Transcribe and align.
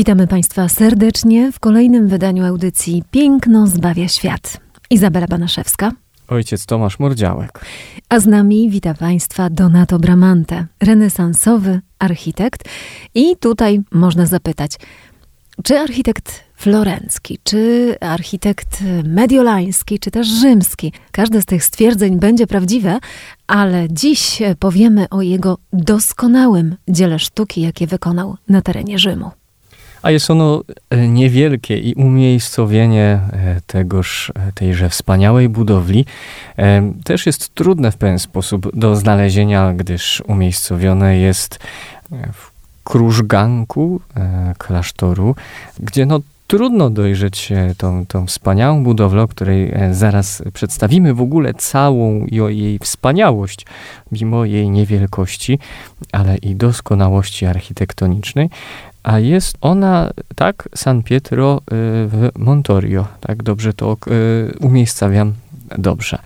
Witamy 0.00 0.26
Państwa 0.26 0.68
serdecznie 0.68 1.52
w 1.52 1.60
kolejnym 1.60 2.08
wydaniu 2.08 2.44
audycji 2.44 3.02
Piękno 3.10 3.66
zbawia 3.66 4.08
świat. 4.08 4.60
Izabela 4.90 5.26
Banaszewska. 5.26 5.92
Ojciec 6.28 6.66
Tomasz 6.66 6.98
Mordziałek. 6.98 7.60
A 8.08 8.20
z 8.20 8.26
nami 8.26 8.70
wita 8.70 8.94
Państwa 8.94 9.50
Donato 9.50 9.98
Bramante, 9.98 10.66
renesansowy 10.82 11.80
architekt. 11.98 12.68
I 13.14 13.36
tutaj 13.36 13.80
można 13.92 14.26
zapytać, 14.26 14.72
czy 15.62 15.78
architekt 15.78 16.44
florencki, 16.54 17.38
czy 17.42 17.94
architekt 18.00 18.84
mediolański, 19.04 19.98
czy 19.98 20.10
też 20.10 20.28
rzymski. 20.28 20.92
Każde 21.12 21.42
z 21.42 21.46
tych 21.46 21.64
stwierdzeń 21.64 22.18
będzie 22.18 22.46
prawdziwe, 22.46 22.98
ale 23.46 23.86
dziś 23.90 24.42
powiemy 24.58 25.08
o 25.08 25.22
jego 25.22 25.58
doskonałym 25.72 26.76
dziele 26.88 27.18
sztuki, 27.18 27.60
jakie 27.60 27.86
wykonał 27.86 28.36
na 28.48 28.62
terenie 28.62 28.98
Rzymu. 28.98 29.30
A 30.02 30.10
jest 30.10 30.30
ono 30.30 30.62
e, 30.90 31.08
niewielkie 31.08 31.78
i 31.78 31.94
umiejscowienie 31.94 33.20
e, 33.32 33.60
tegoż, 33.66 34.32
e, 34.34 34.52
tejże 34.52 34.88
wspaniałej 34.88 35.48
budowli 35.48 36.06
też 37.04 37.26
jest 37.26 37.54
trudne 37.54 37.92
w 37.92 37.96
pewien 37.96 38.18
sposób 38.18 38.76
do 38.76 38.96
znalezienia, 38.96 39.72
gdyż 39.72 40.22
umiejscowione 40.26 41.18
jest 41.18 41.58
w 42.32 42.50
krużganku 42.84 44.00
klasztoru, 44.58 45.34
gdzie 45.78 46.06
no 46.06 46.20
trudno 46.46 46.90
dojrzeć 46.90 47.52
tą, 47.76 48.06
tą 48.06 48.26
wspaniałą 48.26 48.84
budowlę, 48.84 49.22
o 49.22 49.28
której 49.28 49.72
zaraz 49.92 50.42
przedstawimy 50.54 51.14
w 51.14 51.20
ogóle 51.20 51.54
całą 51.54 52.26
jej 52.30 52.78
wspaniałość, 52.78 53.66
mimo 54.12 54.44
jej 54.44 54.70
niewielkości, 54.70 55.58
ale 56.12 56.36
i 56.36 56.54
doskonałości 56.54 57.46
architektonicznej 57.46 58.50
a 59.02 59.18
jest 59.18 59.56
ona, 59.60 60.10
tak, 60.36 60.68
San 60.74 61.02
Pietro 61.02 61.58
y, 61.58 61.62
w 62.08 62.30
Montorio. 62.38 63.06
Tak, 63.20 63.42
dobrze 63.42 63.72
to 63.72 63.96
y, 64.06 64.58
umiejscawiam 64.60 65.32
dobrze. 65.78 66.18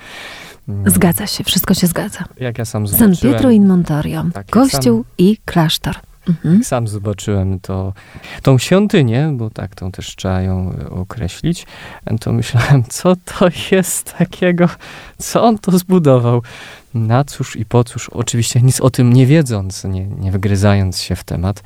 Mm. 0.69 0.91
Zgadza 0.91 1.27
się, 1.27 1.45
wszystko 1.45 1.75
się 1.75 1.87
zgadza. 1.87 2.25
Jak 2.41 2.59
ja 2.59 2.65
sam 2.65 2.87
zobaczyłem... 2.87 3.17
San 3.17 3.33
Pietro 3.33 3.51
in 3.51 3.67
Montorio, 3.67 4.25
tak, 4.35 4.47
kościół 4.51 5.03
sam, 5.03 5.05
i 5.19 5.37
klasztor. 5.45 5.95
Mhm. 6.29 6.65
Sam 6.65 6.89
zobaczyłem 6.89 7.61
to, 7.61 7.93
tą 8.43 8.59
świątynię, 8.59 9.31
bo 9.37 9.51
tak 9.51 9.75
tą 9.75 9.93
też 9.93 10.17
trzeba 10.17 10.41
ją 10.41 10.77
określić, 10.91 11.67
to 12.21 12.33
myślałem, 12.33 12.85
co 12.89 13.17
to 13.17 13.49
jest 13.71 14.15
takiego, 14.19 14.69
co 15.19 15.45
on 15.45 15.59
to 15.59 15.79
zbudował. 15.79 16.43
Na 16.95 17.25
cóż 17.25 17.57
i 17.57 17.65
po 17.65 17.85
cóż, 17.85 18.09
oczywiście 18.09 18.61
nic 18.61 18.81
o 18.81 18.91
tym 18.91 19.13
nie 19.13 19.27
wiedząc, 19.27 19.85
nie, 19.85 20.07
nie 20.07 20.33
wygryzając 20.33 20.99
się 21.01 21.17
w 21.17 21.25
temat, 21.25 21.63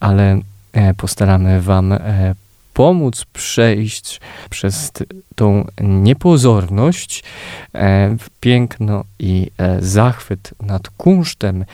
ale 0.00 0.40
e, 0.72 0.94
postaramy 0.94 1.62
Wam 1.62 1.92
e, 1.92 2.34
pomóc 2.74 3.24
przejść 3.32 4.20
przez 4.50 4.92
tą 5.34 5.66
niepozorność 5.80 7.24
e, 7.72 8.16
w 8.18 8.30
piękno 8.40 9.04
i 9.18 9.50
zachwyt 9.80 10.54
nad 10.60 10.88
kunsztem, 10.88 11.64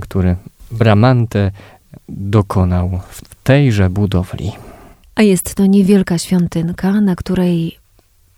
który 0.00 0.36
Bramante 0.70 1.50
dokonał 2.08 3.00
w 3.10 3.22
tejże 3.44 3.90
budowli. 3.90 4.52
A 5.14 5.22
jest 5.22 5.54
to 5.54 5.66
niewielka 5.66 6.18
świątynka, 6.18 7.00
na 7.00 7.16
której 7.16 7.78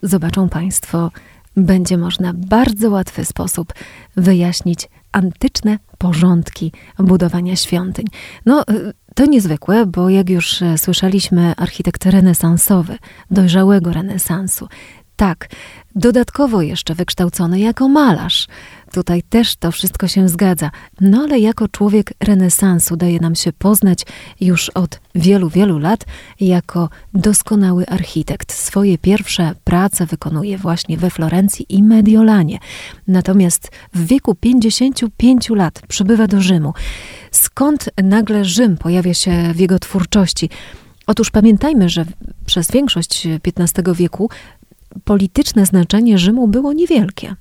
zobaczą 0.02 0.48
Państwo, 0.48 1.10
będzie 1.56 1.98
można 1.98 2.32
w 2.32 2.36
bardzo 2.36 2.90
łatwy 2.90 3.24
sposób 3.24 3.72
wyjaśnić 4.16 4.88
antyczne 5.12 5.78
porządki 5.98 6.72
budowania 6.98 7.56
świątyń. 7.56 8.06
No, 8.46 8.62
y, 8.70 8.92
to 9.14 9.26
niezwykłe, 9.26 9.86
bo 9.86 10.10
jak 10.10 10.30
już 10.30 10.62
e, 10.62 10.78
słyszeliśmy, 10.78 11.54
architekt 11.56 12.06
renesansowy, 12.06 12.98
dojrzałego 13.30 13.92
renesansu, 13.92 14.68
tak, 15.20 15.48
dodatkowo 15.94 16.62
jeszcze 16.62 16.94
wykształcony 16.94 17.60
jako 17.60 17.88
malarz. 17.88 18.46
Tutaj 18.92 19.22
też 19.22 19.56
to 19.56 19.72
wszystko 19.72 20.08
się 20.08 20.28
zgadza. 20.28 20.70
No 21.00 21.22
ale 21.22 21.38
jako 21.38 21.68
człowiek 21.68 22.12
renesansu 22.20 22.96
daje 22.96 23.20
nam 23.20 23.34
się 23.34 23.52
poznać 23.52 24.06
już 24.40 24.68
od 24.70 25.00
wielu, 25.14 25.50
wielu 25.50 25.78
lat 25.78 26.04
jako 26.40 26.88
doskonały 27.14 27.86
architekt. 27.86 28.52
Swoje 28.52 28.98
pierwsze 28.98 29.54
prace 29.64 30.06
wykonuje 30.06 30.58
właśnie 30.58 30.96
we 30.96 31.10
Florencji 31.10 31.66
i 31.68 31.82
Mediolanie. 31.82 32.58
Natomiast 33.08 33.70
w 33.94 34.06
wieku 34.06 34.34
55 34.34 35.48
lat 35.50 35.82
przybywa 35.88 36.26
do 36.26 36.40
Rzymu. 36.40 36.72
Skąd 37.30 37.90
nagle 38.02 38.44
Rzym 38.44 38.76
pojawia 38.76 39.14
się 39.14 39.52
w 39.54 39.60
jego 39.60 39.78
twórczości? 39.78 40.50
Otóż 41.06 41.30
pamiętajmy, 41.30 41.88
że 41.88 42.04
przez 42.46 42.70
większość 42.70 43.28
XV 43.58 43.94
wieku 43.94 44.30
polityczne 45.04 45.66
znaczenie 45.66 46.18
Rzymu 46.18 46.48
było 46.48 46.72
niewielkie. 46.72 47.34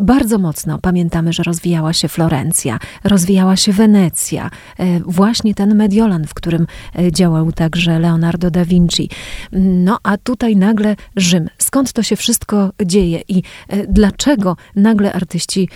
Bardzo 0.00 0.38
mocno 0.38 0.78
pamiętamy, 0.78 1.32
że 1.32 1.42
rozwijała 1.42 1.92
się 1.92 2.08
Florencja, 2.08 2.78
rozwijała 3.04 3.56
się 3.56 3.72
Wenecja, 3.72 4.50
e, 4.78 5.00
właśnie 5.00 5.54
ten 5.54 5.74
Mediolan, 5.74 6.26
w 6.26 6.34
którym 6.34 6.66
e, 6.98 7.12
działał 7.12 7.52
także 7.52 7.98
Leonardo 7.98 8.50
da 8.50 8.64
Vinci. 8.64 9.10
No 9.52 9.98
a 10.02 10.16
tutaj 10.16 10.56
nagle 10.56 10.96
Rzym. 11.16 11.48
Skąd 11.58 11.92
to 11.92 12.02
się 12.02 12.16
wszystko 12.16 12.72
dzieje 12.86 13.22
i 13.28 13.42
e, 13.68 13.86
dlaczego 13.86 14.56
nagle 14.76 15.12
artyści 15.12 15.68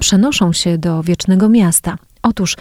przenoszą 0.00 0.52
się 0.52 0.78
do 0.78 1.02
wiecznego 1.02 1.48
miasta? 1.48 1.96
Otóż 2.22 2.56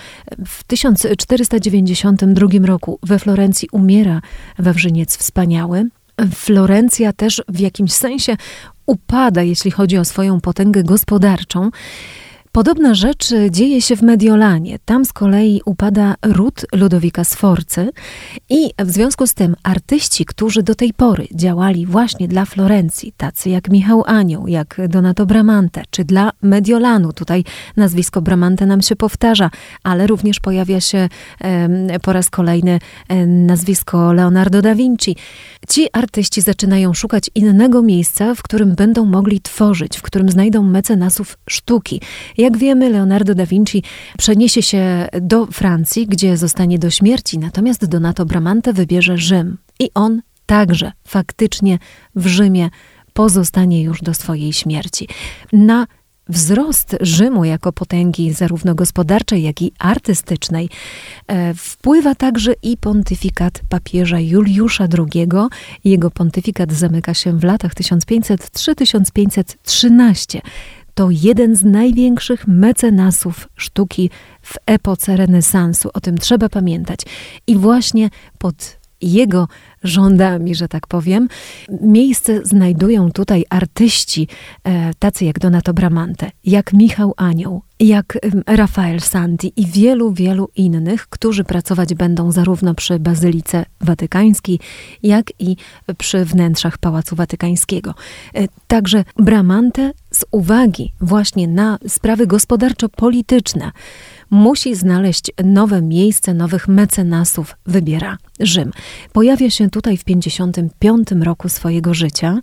w 0.46 0.64
1492 0.64 2.48
roku 2.64 3.00
we 3.04 3.20
Florencji 3.20 3.68
umiera 3.72 4.22
Wawrzyniec 4.60 5.18
Wspaniały, 5.18 5.90
Florencja 6.36 7.14
też 7.14 7.44
w 7.48 7.60
jakimś 7.60 7.94
sensie 7.94 8.38
upada, 8.86 9.44
jeśli 9.44 9.72
chodzi 9.72 9.98
o 9.98 10.06
swoją 10.06 10.42
potęgę 10.42 10.84
gospodarczą. 10.84 11.70
Podobna 12.54 12.94
rzecz 12.94 13.30
dzieje 13.50 13.82
się 13.82 13.96
w 13.96 14.02
Mediolanie. 14.02 14.80
Tam 14.86 15.06
z 15.06 15.14
kolei 15.14 15.62
upada 15.66 16.16
ród 16.26 16.66
Ludowika 16.74 17.24
Sforcy 17.24 17.90
i 18.50 18.70
w 18.80 18.92
związku 18.92 19.28
z 19.28 19.34
tym 19.34 19.56
artyści, 19.64 20.26
którzy 20.26 20.64
do 20.64 20.76
tej 20.76 20.94
pory 20.94 21.28
działali 21.36 21.86
właśnie 21.86 22.28
dla 22.28 22.46
Florencji, 22.46 23.14
tacy 23.18 23.50
jak 23.50 23.70
Michał 23.70 24.04
Anioł, 24.06 24.48
jak 24.48 24.82
Donato 24.90 25.26
Bramante, 25.26 25.84
czy 25.90 26.04
dla 26.04 26.32
Mediolanu, 26.42 27.14
tutaj 27.14 27.44
nazwisko 27.78 28.22
Bramante 28.22 28.66
nam 28.66 28.82
się 28.82 28.96
powtarza, 28.96 29.50
ale 29.84 30.08
również 30.08 30.40
pojawia 30.40 30.82
się 30.82 31.10
po 32.02 32.14
raz 32.14 32.30
kolejny 32.30 32.80
nazwisko 33.28 34.14
Leonardo 34.14 34.62
da 34.62 34.76
Vinci. 34.76 35.16
Ci 35.70 35.88
artyści 35.94 36.42
zaczynają 36.42 36.94
szukać 36.94 37.30
innego 37.36 37.82
miejsca, 37.82 38.36
w 38.36 38.44
którym 38.44 38.76
będą 38.76 39.06
mogli 39.06 39.42
tworzyć, 39.42 39.98
w 39.98 40.02
którym 40.02 40.30
znajdą 40.30 40.64
mecenasów 40.64 41.38
sztuki. 41.50 42.02
Jak 42.42 42.58
wiemy, 42.58 42.90
Leonardo 42.90 43.36
da 43.36 43.46
Vinci 43.46 43.84
przeniesie 44.18 44.62
się 44.62 45.08
do 45.22 45.46
Francji, 45.46 46.08
gdzie 46.08 46.38
zostanie 46.38 46.80
do 46.80 46.90
śmierci, 46.90 47.40
natomiast 47.40 47.86
Donato 47.86 48.26
Bramante 48.26 48.74
wybierze 48.74 49.18
Rzym. 49.18 49.58
I 49.80 49.90
on 49.94 50.22
także 50.46 50.92
faktycznie 51.08 51.80
w 52.16 52.28
Rzymie 52.28 52.70
pozostanie 53.14 53.84
już 53.84 54.02
do 54.02 54.14
swojej 54.14 54.54
śmierci. 54.54 55.08
Na 55.54 55.88
wzrost 56.30 56.98
Rzymu 57.02 57.46
jako 57.46 57.74
potęgi 57.74 58.34
zarówno 58.34 58.76
gospodarczej, 58.76 59.44
jak 59.44 59.62
i 59.62 59.72
artystycznej 59.80 60.70
e, 61.28 61.54
wpływa 61.54 62.16
także 62.16 62.54
i 62.64 62.78
pontyfikat 62.78 63.62
papieża 63.70 64.20
Juliusza 64.20 64.88
II. 64.98 65.28
Jego 65.84 66.12
pontyfikat 66.12 66.74
zamyka 66.74 67.14
się 67.14 67.40
w 67.40 67.44
latach 67.44 67.74
1503-1513 67.74 70.42
to 70.94 71.08
jeden 71.12 71.56
z 71.56 71.64
największych 71.64 72.48
mecenasów 72.48 73.50
sztuki 73.56 74.10
w 74.42 74.56
epoce 74.66 75.18
renesansu. 75.18 75.90
O 75.94 76.00
tym 76.00 76.18
trzeba 76.18 76.50
pamiętać. 76.50 77.00
I 77.48 77.56
właśnie 77.56 78.10
pod 78.38 78.82
jego 79.02 79.48
rządami, 79.84 80.56
że 80.56 80.68
tak 80.68 80.88
powiem. 80.88 81.28
Miejsce 81.82 82.46
znajdują 82.46 83.12
tutaj 83.12 83.46
artyści, 83.50 84.28
e, 84.64 84.94
tacy 85.00 85.26
jak 85.26 85.40
Donato 85.40 85.74
Bramante, 85.74 86.32
jak 86.44 86.74
Michał 86.74 87.14
Anioł, 87.18 87.62
jak 87.80 88.18
Rafael 88.48 89.00
Santi 89.00 89.54
i 89.56 89.66
wielu, 89.66 90.14
wielu 90.14 90.50
innych, 90.56 91.08
którzy 91.08 91.44
pracować 91.44 91.94
będą 91.94 92.32
zarówno 92.32 92.76
przy 92.76 93.00
Bazylice 93.00 93.66
Watykańskiej, 93.82 94.60
jak 95.04 95.26
i 95.40 95.56
przy 95.98 96.26
wnętrzach 96.26 96.78
Pałacu 96.78 97.16
Watykańskiego. 97.16 97.94
E, 98.36 98.48
także 98.68 99.04
Bramante 99.18 99.92
z 100.22 100.26
uwagi 100.32 100.94
właśnie 101.02 101.48
na 101.48 101.78
sprawy 101.88 102.28
gospodarczo-polityczne 102.28 103.72
musi 104.30 104.76
znaleźć 104.76 105.32
nowe 105.44 105.82
miejsce, 105.82 106.34
nowych 106.34 106.68
mecenasów, 106.68 107.56
wybiera 107.66 108.18
Rzym. 108.40 108.72
Pojawia 109.14 109.50
się 109.50 109.70
tutaj 109.70 109.98
w 109.98 110.04
55 110.04 111.08
roku 111.22 111.50
swojego 111.50 111.94
życia. 111.94 112.40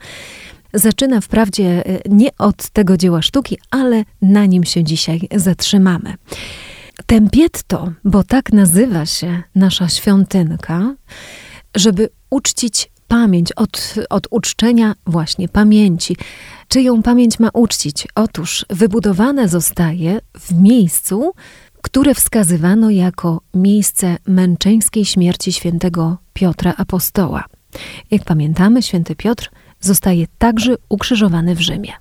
Zaczyna 0.75 1.21
wprawdzie 1.21 1.87
e, 1.87 2.01
nie 2.09 2.29
od 2.39 2.69
tego 2.71 2.97
dzieła 2.97 3.23
sztuki, 3.23 3.59
ale 3.71 4.05
na 4.23 4.47
nim 4.47 4.65
się 4.65 4.85
dzisiaj 4.85 5.21
zatrzymamy. 5.37 6.15
Tempietto, 7.07 7.93
bo 8.05 8.23
tak 8.23 8.53
nazywa 8.53 9.07
się 9.07 9.43
nasza 9.55 9.89
świątynka, 9.89 10.95
żeby 11.75 12.09
uczcić 12.31 12.91
pamięć, 13.09 13.53
od, 13.53 13.95
od 14.11 14.27
uczczenia 14.31 14.95
właśnie 15.07 15.49
pamięci. 15.49 16.17
Czyją 16.69 17.03
pamięć 17.03 17.39
ma 17.39 17.49
uczcić? 17.53 18.09
Otóż 18.15 18.67
wybudowane 18.71 19.49
zostaje 19.49 20.21
w 20.39 20.53
miejscu, 20.53 21.33
które 21.83 22.15
wskazywano 22.15 22.91
jako 22.91 23.41
miejsce 23.55 24.17
męczeńskiej 24.27 25.05
śmierci 25.05 25.53
świętego 25.53 26.17
Piotra 26.33 26.75
Apostoła. 26.77 27.45
Jak 28.11 28.25
pamiętamy, 28.25 28.83
święty 28.83 29.17
Piotr 29.17 29.51
zostaje 29.81 30.27
także 30.39 30.75
ukrzyżowany 30.89 31.55
w 31.55 31.61
Rzymie. 31.61 31.93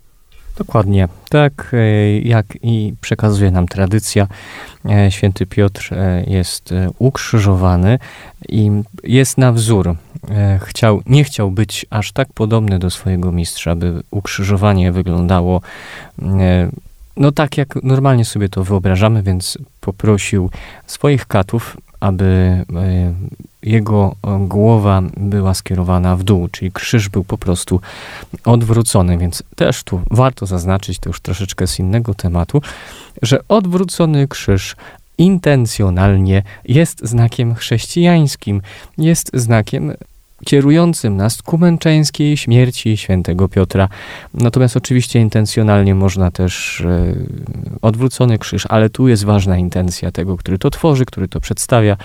Dokładnie. 0.58 1.08
Tak 1.30 1.72
e, 1.74 2.20
jak 2.20 2.46
i 2.62 2.94
przekazuje 3.02 3.52
nam 3.52 3.68
tradycja, 3.68 4.28
e, 4.86 5.12
święty 5.12 5.46
Piotr 5.46 5.94
e, 5.94 6.24
jest 6.28 6.74
ukrzyżowany 7.00 8.00
i 8.50 8.72
jest 9.04 9.38
na 9.38 9.52
wzór. 9.52 9.96
Chciał, 10.60 11.02
nie 11.06 11.24
chciał 11.24 11.52
być 11.52 11.86
aż 11.90 12.12
tak 12.12 12.28
podobny 12.34 12.80
do 12.80 12.90
swojego 12.90 13.32
mistrza, 13.32 13.76
by 13.76 14.02
ukrzyżowanie 14.12 14.92
wyglądało 14.92 15.62
no 17.18 17.32
tak 17.32 17.58
jak 17.58 17.84
normalnie 17.84 18.26
sobie 18.26 18.50
to 18.50 18.64
wyobrażamy, 18.64 19.24
więc 19.24 19.58
poprosił 19.82 20.50
swoich 20.88 21.26
katów, 21.26 21.78
aby 22.00 22.26
e, 22.26 23.14
jego 23.64 24.16
głowa 24.40 25.02
była 25.18 25.54
skierowana 25.54 26.16
w 26.16 26.24
dół, 26.24 26.48
czyli 26.48 26.72
krzyż 26.72 27.10
był 27.10 27.24
po 27.24 27.38
prostu 27.38 27.82
odwrócony, 28.46 29.18
więc 29.18 29.44
też 29.56 29.84
tu 29.84 30.02
warto 30.12 30.46
zaznaczyć, 30.46 31.00
to 31.00 31.10
już 31.10 31.20
troszeczkę 31.20 31.68
z 31.68 31.80
innego 31.80 32.14
tematu, 32.14 32.62
że 33.22 33.40
odwrócony 33.48 34.28
krzyż 34.28 34.76
intencjonalnie 35.18 36.44
jest 36.66 37.08
znakiem 37.08 37.56
chrześcijańskim, 37.56 38.62
jest 38.98 39.32
znakiem 39.34 39.94
kierującym 40.46 41.18
nas 41.18 41.42
ku 41.42 41.58
męczeńskiej 41.58 42.38
śmierci 42.38 42.98
świętego 42.98 43.50
Piotra. 43.50 43.90
Natomiast 44.34 44.78
oczywiście 44.78 45.20
intencjonalnie 45.20 45.96
można 45.96 46.32
też 46.32 46.82
e, 46.82 47.14
odwrócony 47.82 48.38
krzyż, 48.38 48.66
ale 48.70 48.90
tu 48.90 49.08
jest 49.08 49.26
ważna 49.26 49.58
intencja 49.58 50.12
tego, 50.12 50.38
który 50.38 50.58
to 50.58 50.70
tworzy, 50.70 51.06
który 51.06 51.28
to 51.28 51.40
przedstawia 51.40 51.98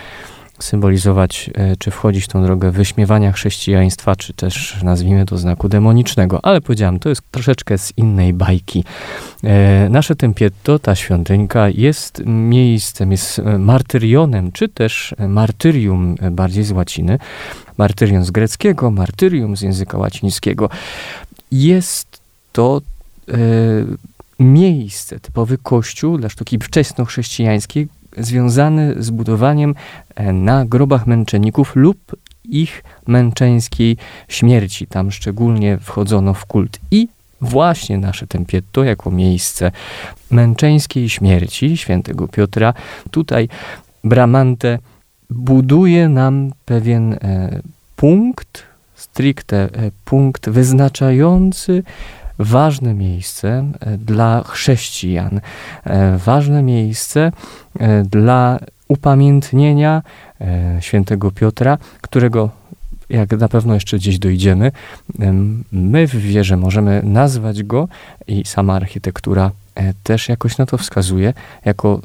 symbolizować, 0.59 1.51
e, 1.55 1.77
czy 1.77 1.91
wchodzić 1.91 2.25
w 2.25 2.29
tą 2.29 2.43
drogę 2.43 2.71
wyśmiewania 2.71 3.33
chrześcijaństwa, 3.33 4.17
czy 4.17 4.33
też 4.33 4.83
nazwijmy 4.83 5.27
to 5.27 5.39
znaku 5.39 5.69
demonicznego. 5.69 6.41
Ale 6.43 6.61
powiedziałem, 6.61 6.99
to 6.99 7.09
jest 7.09 7.23
troszeczkę 7.31 7.79
z 7.79 7.93
innej 7.97 8.33
bajki. 8.33 8.85
E, 9.45 9.89
nasze 9.89 10.17
Tempietto, 10.17 10.79
ta 10.79 10.95
świątynka, 10.95 11.69
jest 11.69 12.23
miejscem, 12.27 13.11
jest 13.11 13.41
martyrionem, 13.59 14.53
czy 14.53 14.69
też 14.69 15.15
martyrium 15.29 16.17
bardziej 16.31 16.65
z 16.65 16.71
łaciny, 16.71 17.19
martyrium 17.79 18.25
z 18.25 18.31
greckiego, 18.31 18.91
martyrium 18.91 19.57
z 19.57 19.61
języka 19.61 19.99
łacińskiego. 19.99 20.69
Jest 21.53 22.21
to 22.53 22.81
e, 23.29 23.35
miejsce, 24.39 25.21
typowy 25.21 25.59
kościół 25.59 26.19
dla 26.19 26.29
sztuki 26.29 26.59
wczesnochrześcijańskiej, 26.59 27.89
związany 28.17 28.95
z 29.03 29.11
budowaniem 29.11 29.75
e, 30.15 30.33
na 30.33 30.65
grobach 30.65 31.07
męczenników 31.07 31.77
lub 31.77 32.17
ich 32.45 32.85
męczeńskiej 33.07 33.97
śmierci. 34.29 34.87
Tam 34.87 35.11
szczególnie 35.11 35.79
wchodzono 35.79 36.35
w 36.35 36.47
kult 36.47 36.79
i 36.91 37.09
właśnie 37.41 37.99
nasze 37.99 38.27
Tempietto 38.27 38.85
jako 38.85 39.11
miejsce 39.11 39.71
męczeńskiej 40.31 41.09
śmierci 41.09 41.77
świętego 41.77 42.29
Piotra. 42.29 42.75
Tutaj 43.11 43.49
Bramante 44.05 44.79
buduje 45.31 46.09
nam 46.09 46.53
pewien 46.65 47.13
e, 47.13 47.61
punkt, 47.97 48.63
stricte 48.95 49.57
e, 49.57 49.69
punkt 50.05 50.51
wyznaczający 50.51 51.83
ważne 52.45 52.95
miejsce 52.95 53.49
e, 53.81 53.99
dla 53.99 54.43
chrześcijan, 54.47 55.41
ważne 56.27 56.63
miejsce 56.63 57.33
dla 58.05 58.59
upamiętnienia 58.89 60.03
świętego 60.81 61.31
Piotra, 61.31 61.79
którego 62.01 62.51
jak 63.11 63.31
na 63.31 63.49
pewno 63.49 63.75
jeszcze 63.75 63.97
gdzieś 63.97 64.19
dojdziemy, 64.19 64.73
my 65.73 66.07
w 66.07 66.17
wierze 66.17 66.57
możemy 66.57 67.03
nazwać 67.05 67.63
go 67.63 67.89
i 68.27 68.43
sama 68.47 68.75
architektura 68.75 69.51
też 70.03 70.29
jakoś 70.29 70.59
na 70.59 70.67
to 70.67 70.79
wskazuje, 70.79 71.35
jako 71.65 72.01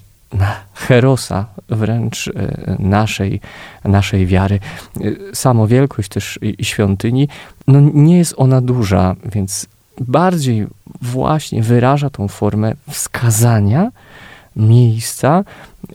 herosa 0.73 1.45
wręcz 1.69 2.27
e, 2.27 2.75
naszej, 2.79 3.39
naszej 3.83 4.25
wiary. 4.25 4.59
E, 5.31 5.35
samo 5.35 5.67
wielkość 5.67 6.09
też 6.09 6.39
i 6.41 6.65
świątyni, 6.65 7.27
no 7.67 7.79
nie 7.93 8.17
jest 8.17 8.33
ona 8.37 8.61
duża, 8.61 9.15
więc 9.25 9.67
bardziej 10.01 10.67
właśnie 11.01 11.63
wyraża 11.63 12.09
tą 12.09 12.27
formę 12.27 12.73
wskazania 12.89 13.91
miejsca, 14.55 15.43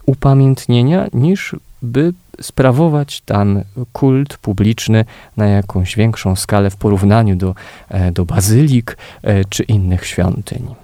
upamiętnienia, 0.07 1.07
niż 1.13 1.57
by 1.83 2.13
sprawować 2.41 3.21
tam 3.21 3.61
kult 3.93 4.37
publiczny 4.37 5.05
na 5.37 5.47
jakąś 5.47 5.97
większą 5.97 6.37
skalę 6.37 6.71
w 6.71 6.77
porównaniu 6.77 7.37
do, 7.37 7.55
e, 7.89 8.13
do 8.13 8.25
bazylik 8.25 8.97
czy 9.49 9.63
innych 9.63 10.07
świątyń. 10.07 10.75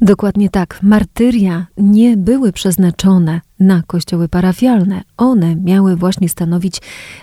Dokładnie 0.00 0.50
tak. 0.50 0.78
Martyria 0.82 1.66
nie 1.76 2.16
były 2.16 2.52
przeznaczone 2.52 3.40
na 3.60 3.82
kościoły 3.86 4.28
parafialne. 4.28 5.02
One 5.16 5.56
miały 5.56 5.96
właśnie 5.96 6.28
stanowić 6.28 6.80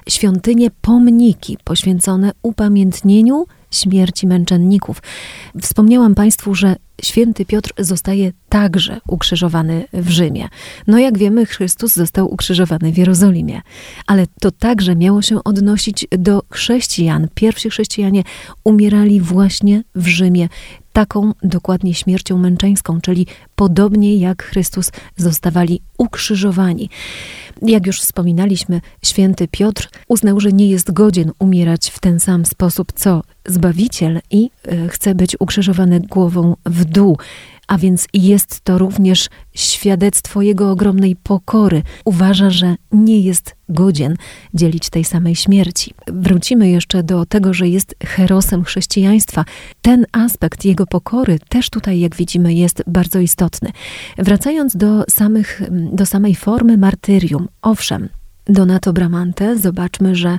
świątynie 0.10 0.72
pomniki 0.82 1.58
poświęcone 1.64 2.32
upamiętnieniu 2.42 3.46
śmierci 3.72 4.28
męczenników. 4.28 5.02
Wspomniałam 5.62 6.16
Państwu, 6.16 6.56
że 6.56 6.76
święty 7.02 7.46
Piotr 7.46 7.74
zostaje 7.78 8.32
także 8.50 9.02
ukrzyżowany 9.08 9.86
w 9.94 10.10
Rzymie. 10.10 10.48
No 10.88 11.00
jak 11.00 11.18
wiemy, 11.18 11.46
Chrystus 11.46 11.94
został 11.94 12.34
ukrzyżowany 12.34 12.92
w 12.92 12.98
Jerozolimie, 12.98 13.62
ale 14.08 14.28
to 14.40 14.52
także 14.52 14.96
miało 14.96 15.22
się 15.22 15.44
odnosić 15.44 16.08
do 16.12 16.44
chrześcijan. 16.50 17.28
Pierwsi 17.36 17.70
chrześcijanie 17.70 18.24
umierali 18.64 19.22
właśnie 19.22 19.84
w 19.96 20.08
Rzymie 20.08 20.50
taką 21.00 21.34
dokładnie 21.44 21.94
śmiercią 21.94 22.38
męczeńską, 22.38 23.02
czyli 23.02 23.28
podobnie 23.56 24.18
jak 24.18 24.44
Chrystus 24.44 24.92
zostawali 25.18 25.82
ukrzyżowani. 25.98 26.90
Jak 27.62 27.88
już 27.88 28.02
wspominaliśmy, 28.02 28.82
święty 29.04 29.48
Piotr 29.48 29.90
uznał, 30.08 30.40
że 30.40 30.52
nie 30.52 30.70
jest 30.70 30.92
godzien 30.92 31.32
umierać 31.40 31.90
w 31.90 32.00
ten 32.00 32.20
sam 32.20 32.46
sposób 32.46 32.92
co 32.96 33.24
Zbawiciel 33.46 34.20
i 34.32 34.50
e, 34.68 34.88
chce 34.88 35.16
być 35.16 35.36
ukrzyżowany 35.40 36.00
głową 36.00 36.56
w 36.66 36.86
dół 36.86 37.18
a 37.70 37.78
więc 37.78 38.08
jest 38.14 38.62
to 38.62 38.78
również 38.78 39.30
świadectwo 39.54 40.42
jego 40.42 40.72
ogromnej 40.72 41.16
pokory. 41.16 41.82
Uważa, 42.06 42.50
że 42.50 42.76
nie 42.92 43.20
jest 43.20 43.56
godzien 43.70 44.16
dzielić 44.54 44.90
tej 44.90 45.04
samej 45.04 45.36
śmierci. 45.36 45.94
Wrócimy 46.08 46.70
jeszcze 46.70 47.04
do 47.04 47.26
tego, 47.26 47.54
że 47.54 47.68
jest 47.68 47.96
herosem 48.06 48.64
chrześcijaństwa. 48.64 49.46
Ten 49.82 50.06
aspekt 50.12 50.66
jego 50.66 50.86
pokory 50.86 51.40
też 51.50 51.70
tutaj, 51.70 52.00
jak 52.00 52.16
widzimy, 52.16 52.54
jest 52.54 52.84
bardzo 52.88 53.20
istotny. 53.20 53.72
Wracając 54.18 54.76
do, 54.76 55.04
samych, 55.10 55.62
do 55.72 56.06
samej 56.06 56.36
formy 56.36 56.78
martyrium, 56.78 57.48
owszem, 57.62 58.10
Donato 58.46 58.94
Bramante, 58.94 59.58
zobaczmy, 59.58 60.16
że 60.16 60.38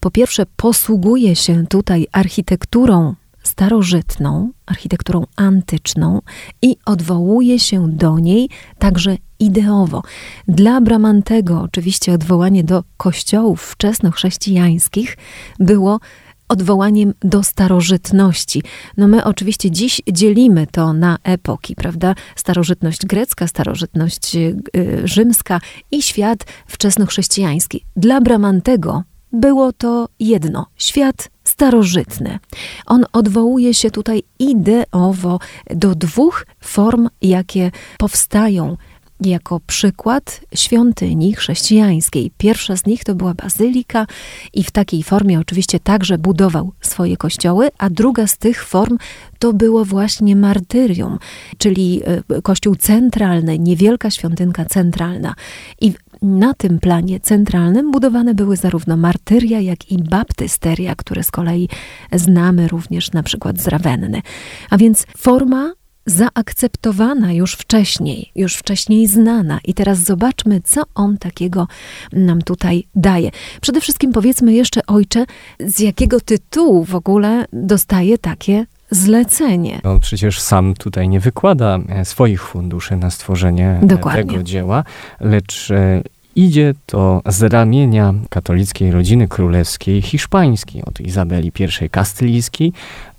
po 0.00 0.10
pierwsze 0.10 0.46
posługuje 0.56 1.36
się 1.36 1.66
tutaj 1.66 2.06
architekturą 2.12 3.14
starożytną, 3.48 4.50
architekturą 4.66 5.26
antyczną 5.36 6.20
i 6.62 6.76
odwołuje 6.86 7.58
się 7.58 7.88
do 7.88 8.18
niej 8.18 8.48
także 8.78 9.16
ideowo. 9.38 10.02
Dla 10.48 10.80
Bramantego 10.80 11.60
oczywiście 11.60 12.12
odwołanie 12.12 12.64
do 12.64 12.84
kościołów 12.96 13.62
wczesnochrześcijańskich 13.62 15.16
było 15.58 16.00
odwołaniem 16.48 17.14
do 17.20 17.42
starożytności. 17.42 18.62
No 18.96 19.08
my 19.08 19.24
oczywiście 19.24 19.70
dziś 19.70 20.00
dzielimy 20.12 20.66
to 20.66 20.92
na 20.92 21.18
epoki, 21.22 21.74
prawda? 21.74 22.14
Starożytność 22.36 23.06
grecka, 23.06 23.46
starożytność 23.46 24.36
y, 24.36 24.56
rzymska 25.04 25.60
i 25.90 26.02
świat 26.02 26.46
wczesnochrześcijański. 26.66 27.84
Dla 27.96 28.20
Bramantego 28.20 29.02
było 29.32 29.72
to 29.72 30.08
jedno 30.20 30.66
świat 30.76 31.28
starożytny. 31.48 32.38
On 32.86 33.04
odwołuje 33.12 33.74
się 33.74 33.90
tutaj 33.90 34.22
ideowo 34.38 35.38
do 35.70 35.94
dwóch 35.94 36.46
form, 36.60 37.08
jakie 37.22 37.70
powstają 37.98 38.76
jako 39.20 39.60
przykład 39.66 40.40
świątyni 40.54 41.34
chrześcijańskiej. 41.34 42.30
Pierwsza 42.38 42.76
z 42.76 42.86
nich 42.86 43.04
to 43.04 43.14
była 43.14 43.34
bazylika 43.34 44.06
i 44.54 44.64
w 44.64 44.70
takiej 44.70 45.02
formie 45.02 45.40
oczywiście 45.40 45.80
także 45.80 46.18
budował 46.18 46.72
swoje 46.80 47.16
kościoły, 47.16 47.68
a 47.78 47.90
druga 47.90 48.26
z 48.26 48.38
tych 48.38 48.64
form 48.64 48.98
to 49.38 49.52
było 49.52 49.84
właśnie 49.84 50.36
martyrium, 50.36 51.18
czyli 51.58 52.00
e, 52.04 52.42
kościół 52.42 52.76
centralny, 52.76 53.58
niewielka 53.58 54.10
świątynka 54.10 54.64
centralna. 54.64 55.34
I 55.80 55.92
na 56.22 56.54
tym 56.54 56.78
planie 56.78 57.20
centralnym 57.20 57.90
budowane 57.90 58.34
były 58.34 58.56
zarówno 58.56 58.96
martyria, 58.96 59.60
jak 59.60 59.92
i 59.92 59.98
baptysteria, 59.98 60.94
które 60.94 61.22
z 61.22 61.30
kolei 61.30 61.68
znamy 62.12 62.68
również 62.68 63.12
na 63.12 63.22
przykład 63.22 63.60
z 63.60 63.68
Rawenny. 63.68 64.22
A 64.70 64.76
więc 64.78 65.06
forma 65.16 65.77
zaakceptowana 66.08 67.32
już 67.32 67.52
wcześniej, 67.52 68.30
już 68.36 68.54
wcześniej 68.56 69.06
znana. 69.06 69.58
I 69.64 69.74
teraz 69.74 69.98
zobaczmy, 69.98 70.60
co 70.64 70.82
on 70.94 71.18
takiego 71.18 71.66
nam 72.12 72.42
tutaj 72.42 72.84
daje. 72.94 73.30
Przede 73.60 73.80
wszystkim 73.80 74.12
powiedzmy 74.12 74.52
jeszcze, 74.52 74.80
ojcze, 74.86 75.24
z 75.60 75.80
jakiego 75.80 76.20
tytułu 76.20 76.84
w 76.84 76.94
ogóle 76.94 77.44
dostaje 77.52 78.18
takie 78.18 78.66
zlecenie. 78.90 79.80
On 79.84 80.00
przecież 80.00 80.40
sam 80.40 80.74
tutaj 80.74 81.08
nie 81.08 81.20
wykłada 81.20 81.78
e, 81.88 82.04
swoich 82.04 82.42
funduszy 82.42 82.96
na 82.96 83.10
stworzenie 83.10 83.80
e, 83.82 83.86
Dokładnie. 83.86 84.24
tego 84.24 84.42
dzieła, 84.42 84.84
lecz 85.20 85.70
e, 85.70 86.02
idzie 86.36 86.74
to 86.86 87.22
z 87.26 87.42
ramienia 87.42 88.14
katolickiej 88.30 88.90
rodziny 88.90 89.28
królewskiej 89.28 90.02
hiszpańskiej, 90.02 90.84
od 90.84 91.00
Izabeli 91.00 91.52
I 91.84 91.90
Kastylijskiej 91.90 92.72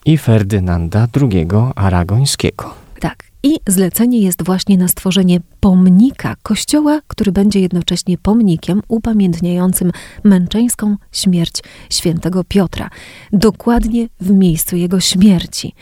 i 0.05 0.17
Ferdynanda 0.17 1.07
II 1.21 1.47
Aragońskiego. 1.75 2.78
Tak. 2.99 3.23
I 3.43 3.59
zlecenie 3.67 4.19
jest 4.19 4.45
właśnie 4.45 4.77
na 4.77 4.87
stworzenie 4.87 5.39
pomnika 5.59 6.35
kościoła, 6.43 7.01
który 7.07 7.31
będzie 7.31 7.59
jednocześnie 7.59 8.17
pomnikiem 8.17 8.81
upamiętniającym 8.87 9.91
męczeńską 10.23 10.95
śmierć 11.11 11.53
świętego 11.89 12.43
Piotra, 12.43 12.89
dokładnie 13.33 14.07
w 14.21 14.31
miejscu 14.31 14.75
jego 14.75 14.99
śmierci. 14.99 15.73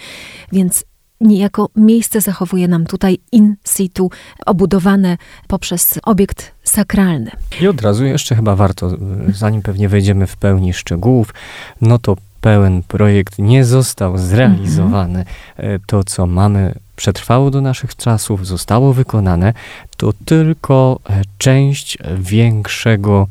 Więc 0.51 0.85
niejako 1.21 1.69
miejsce 1.75 2.21
zachowuje 2.21 2.67
nam 2.67 2.85
tutaj 2.85 3.19
in 3.31 3.55
situ, 3.65 4.11
obudowane 4.45 5.17
poprzez 5.47 5.99
obiekt 6.03 6.51
sakralny. 6.63 7.31
I 7.61 7.67
od 7.67 7.81
razu 7.81 8.05
jeszcze 8.05 8.35
chyba 8.35 8.55
warto, 8.55 8.97
zanim 9.33 9.61
pewnie 9.61 9.89
wejdziemy 9.89 10.27
w 10.27 10.37
pełni 10.37 10.73
szczegółów, 10.73 11.33
no 11.81 11.99
to 11.99 12.17
pełen 12.41 12.83
projekt 12.83 13.39
nie 13.39 13.65
został 13.65 14.17
zrealizowany. 14.17 15.25
Mhm. 15.57 15.79
To, 15.87 16.03
co 16.03 16.27
mamy, 16.27 16.73
przetrwało 16.97 17.51
do 17.51 17.61
naszych 17.61 17.95
czasów, 17.95 18.47
zostało 18.47 18.93
wykonane, 18.93 19.53
to 19.97 20.13
tylko 20.25 20.99
e, 21.09 21.21
część 21.37 21.97
większego 22.17 23.27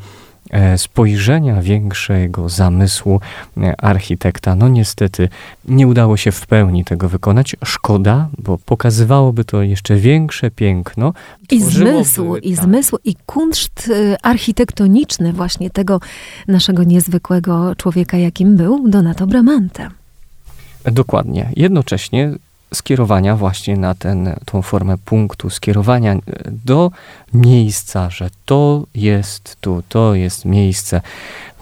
E, 0.51 0.79
spojrzenia 0.79 1.63
większego 1.63 2.49
zamysłu 2.49 3.21
e, 3.57 3.81
architekta. 3.81 4.55
No 4.55 4.69
niestety 4.69 5.29
nie 5.69 5.87
udało 5.87 6.17
się 6.17 6.33
w 6.33 6.47
pełni 6.47 6.85
tego 6.85 7.09
wykonać. 7.09 7.57
Szkoda, 7.65 8.29
bo 8.39 8.59
pokazywałoby 8.59 9.45
to 9.45 9.63
jeszcze 9.63 9.97
większe 9.97 10.51
piękno. 10.51 11.13
I 11.51 11.63
zmysł, 11.63 12.37
i 12.37 12.57
tak. 12.57 12.65
zmysł, 12.65 12.99
i 13.05 13.15
kunszt 13.27 13.91
architektoniczny 14.23 15.33
właśnie 15.33 15.71
tego 15.71 16.01
naszego 16.49 16.85
niezwykłego 16.85 17.77
człowieka, 17.77 18.17
jakim 18.17 18.57
był 18.57 18.89
Donato 18.89 19.27
Bramante. 19.27 19.89
Dokładnie. 20.85 21.51
Jednocześnie 21.57 22.33
skierowania 22.77 23.37
właśnie 23.37 23.77
na 23.77 23.95
ten, 23.95 24.35
tą 24.45 24.63
formę 24.63 24.99
punktu, 24.99 25.51
skierowania 25.51 26.13
e, 26.13 26.21
do 26.65 26.91
miejsca, 27.35 28.11
że 28.11 28.31
to 28.45 28.87
jest 28.95 29.57
tu, 29.61 29.83
to 29.89 30.15
jest 30.15 30.45
miejsce, 30.45 31.01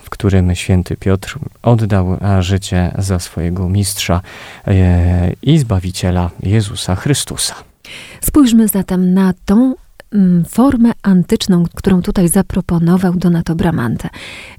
w 0.02 0.10
którym 0.10 0.54
święty 0.54 0.96
Piotr 0.96 1.38
oddał 1.62 2.18
życie 2.40 2.92
za 2.98 3.18
swojego 3.18 3.68
mistrza 3.68 4.20
e, 4.66 5.32
i 5.42 5.58
zbawiciela 5.58 6.30
Jezusa 6.42 6.94
Chrystusa. 6.96 7.54
Spójrzmy 8.20 8.68
zatem 8.68 9.14
na 9.14 9.34
tą 9.44 9.74
mm, 10.12 10.44
formę 10.44 10.92
antyczną, 11.02 11.64
którą 11.74 12.02
tutaj 12.02 12.28
zaproponował 12.28 13.14
Donato 13.14 13.54
Bramante. 13.54 14.08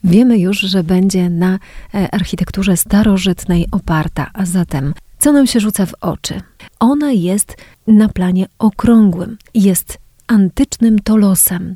Wiemy 0.04 0.38
już, 0.38 0.60
że 0.60 0.84
będzie 0.84 1.30
na 1.30 1.60
e, 1.94 2.14
architekturze 2.14 2.78
starożytnej 2.78 3.68
oparta, 3.72 4.30
a 4.34 4.46
zatem 4.46 4.94
co 5.26 5.32
nam 5.32 5.48
się 5.48 5.60
rzuca 5.60 5.86
w 5.86 5.94
oczy? 6.02 6.42
Ona 6.80 7.12
jest 7.12 7.58
na 7.88 8.10
planie 8.10 8.46
okrągłym. 8.60 9.38
Jest 9.54 9.98
antycznym 10.28 11.00
tolosem. 11.00 11.76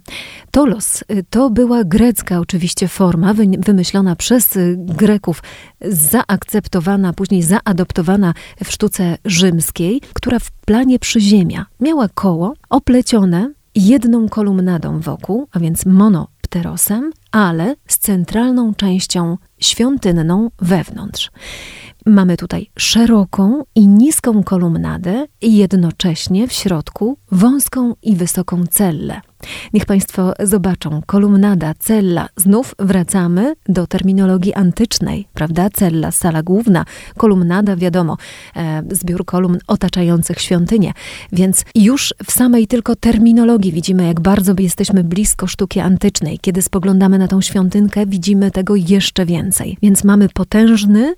Tolos 0.52 1.02
y, 1.02 1.26
to 1.30 1.50
była 1.50 1.84
grecka 1.84 2.40
oczywiście 2.40 2.88
forma, 2.88 3.34
wymyślona 3.60 4.16
przez 4.16 4.56
y, 4.56 4.76
Greków, 4.78 5.44
zaakceptowana, 5.82 7.14
później 7.14 7.44
zaadoptowana 7.44 8.34
w 8.64 8.72
sztuce 8.72 9.18
rzymskiej, 9.26 10.02
która 10.14 10.40
w 10.40 10.52
planie 10.52 11.00
przyziemia 11.00 11.66
miała 11.80 12.10
koło 12.10 12.54
oplecione 12.70 13.54
jedną 13.76 14.30
kolumnadą 14.30 15.00
wokół, 15.00 15.48
a 15.52 15.60
więc 15.60 15.86
monopterosem, 15.86 17.12
ale 17.32 17.76
z 17.88 17.98
centralną 17.98 18.74
częścią 18.74 19.38
świątynną 19.60 20.50
wewnątrz. 20.60 21.32
Mamy 22.06 22.38
tutaj 22.38 22.70
szeroką 22.78 23.64
i 23.76 23.88
niską 23.88 24.44
kolumnadę 24.44 25.28
i 25.42 25.58
jednocześnie 25.58 26.48
w 26.48 26.54
środku 26.54 27.18
wąską 27.32 27.94
i 28.02 28.16
wysoką 28.16 28.64
cellę. 28.68 29.22
Niech 29.74 29.86
Państwo 29.86 30.34
zobaczą, 30.44 31.02
kolumnada, 31.06 31.74
cella, 31.80 32.30
znów 32.36 32.76
wracamy 32.80 33.56
do 33.70 33.88
terminologii 33.88 34.54
antycznej, 34.54 35.28
prawda? 35.34 35.70
Cella, 35.70 36.12
sala 36.12 36.44
główna, 36.44 36.86
kolumnada, 37.18 37.76
wiadomo, 37.76 38.18
e, 38.56 38.84
zbiór 38.92 39.26
kolumn 39.26 39.58
otaczających 39.68 40.42
świątynię. 40.42 40.94
Więc 41.32 41.66
już 41.76 42.14
w 42.26 42.32
samej 42.32 42.68
tylko 42.68 42.96
terminologii 42.96 43.72
widzimy, 43.72 44.08
jak 44.08 44.20
bardzo 44.20 44.54
jesteśmy 44.60 45.04
blisko 45.04 45.48
sztuki 45.48 45.80
antycznej. 45.80 46.40
Kiedy 46.42 46.62
spoglądamy 46.62 47.20
na 47.20 47.28
tą 47.28 47.42
świątynkę, 47.42 48.06
widzimy 48.06 48.52
tego 48.52 48.76
jeszcze 48.76 49.26
więcej. 49.26 49.78
Więc 49.82 50.04
mamy 50.04 50.30
potężny 50.30 51.14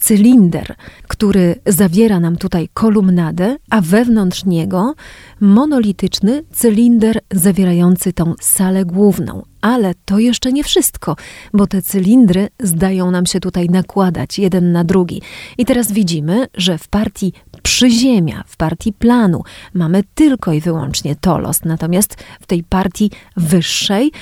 cylinder, 0.00 0.74
który 1.08 1.54
zawiera 1.66 2.20
nam 2.20 2.36
tutaj 2.36 2.68
kolumnadę, 2.74 3.56
a 3.70 3.80
wewnątrz 3.80 4.44
niego 4.44 4.94
monolityczny 5.42 6.44
cylinder 6.52 7.20
zawierający 7.30 8.12
tą 8.12 8.34
salę 8.40 8.84
główną. 8.84 9.42
Ale 9.60 9.94
to 10.04 10.18
jeszcze 10.18 10.52
nie 10.52 10.64
wszystko, 10.64 11.16
bo 11.52 11.66
te 11.66 11.82
cylindry 11.82 12.48
zdają 12.60 13.10
nam 13.10 13.26
się 13.26 13.40
tutaj 13.40 13.68
nakładać 13.68 14.38
jeden 14.38 14.72
na 14.72 14.84
drugi. 14.84 15.22
I 15.58 15.64
teraz 15.64 15.92
widzimy, 15.92 16.46
że 16.54 16.78
w 16.78 16.88
partii 16.88 17.32
przyziemia, 17.62 18.44
w 18.46 18.56
partii 18.56 18.92
planu 18.92 19.42
mamy 19.74 20.02
tylko 20.14 20.52
i 20.52 20.60
wyłącznie 20.60 21.16
tolos, 21.16 21.64
natomiast 21.64 22.16
w 22.40 22.46
tej 22.46 22.64
partii 22.64 23.10
wyższej 23.36 24.12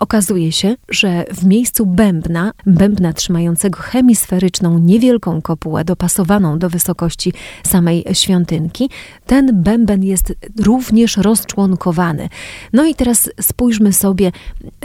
okazuje 0.00 0.52
się, 0.52 0.74
że 0.88 1.24
w 1.34 1.44
miejscu 1.46 1.86
bębna, 1.86 2.52
bębna 2.66 3.12
trzymającego 3.12 3.78
hemisferyczną, 3.78 4.78
niewielką 4.78 5.42
kopułę 5.42 5.84
dopasowaną 5.84 6.58
do 6.58 6.70
wysokości 6.70 7.32
samej 7.64 8.04
świątynki, 8.12 8.90
ten 9.26 9.62
bęben 9.62 10.04
jest 10.04 10.34
również 10.64 11.16
rozczłonkowany. 11.16 12.28
No 12.72 12.84
i 12.84 12.94
teraz 12.94 13.30
spójrzmy 13.40 13.92
sobie 13.92 14.32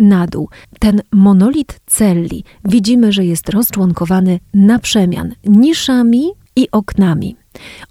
na 0.02 0.28
dół. 0.28 0.50
Ten 0.80 1.02
monolit 1.12 1.80
celli 1.86 2.44
widzimy, 2.66 3.12
że 3.12 3.26
jest 3.26 3.50
rozczłonkowany 3.50 4.40
na 4.54 4.80
przemian 4.80 5.34
niszami 5.46 6.32
i 6.56 6.68
oknami. 6.72 7.41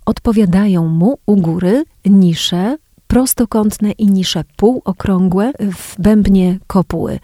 Odpowiadają 0.06 0.88
mu 0.88 1.18
u 1.26 1.36
góry 1.36 1.84
nisze 2.04 2.76
prostokątne 3.06 3.92
i 3.92 4.06
nisze 4.06 4.44
półokrągłe 4.56 5.52
w 5.72 6.00
bębnie 6.00 6.58
kopuły. 6.66 7.18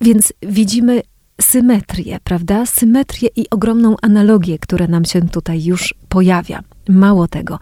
Więc 0.00 0.32
widzimy 0.42 1.02
symetrię, 1.40 2.18
prawda? 2.24 2.66
Symetrię 2.66 3.28
i 3.36 3.50
ogromną 3.50 3.96
analogię, 4.02 4.58
która 4.58 4.86
nam 4.86 5.04
się 5.04 5.28
tutaj 5.28 5.64
już 5.64 5.94
pojawia. 6.08 6.60
Mało 6.88 7.28
tego, 7.28 7.58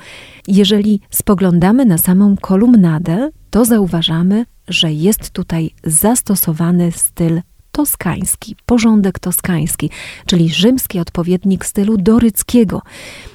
jeżeli 0.48 1.00
spoglądamy 1.10 1.84
na 1.84 1.98
samą 1.98 2.36
kolumnadę, 2.36 3.30
to 3.50 3.64
zauważamy, 3.64 4.44
że 4.68 4.92
jest 4.92 5.30
tutaj 5.30 5.70
zastosowany 5.84 6.92
styl 6.92 7.40
toskański, 7.72 8.56
porządek 8.66 9.18
toskański, 9.18 9.90
czyli 10.26 10.48
rzymski 10.48 10.98
odpowiednik 11.00 11.66
stylu 11.66 11.96
doryckiego. 11.96 12.82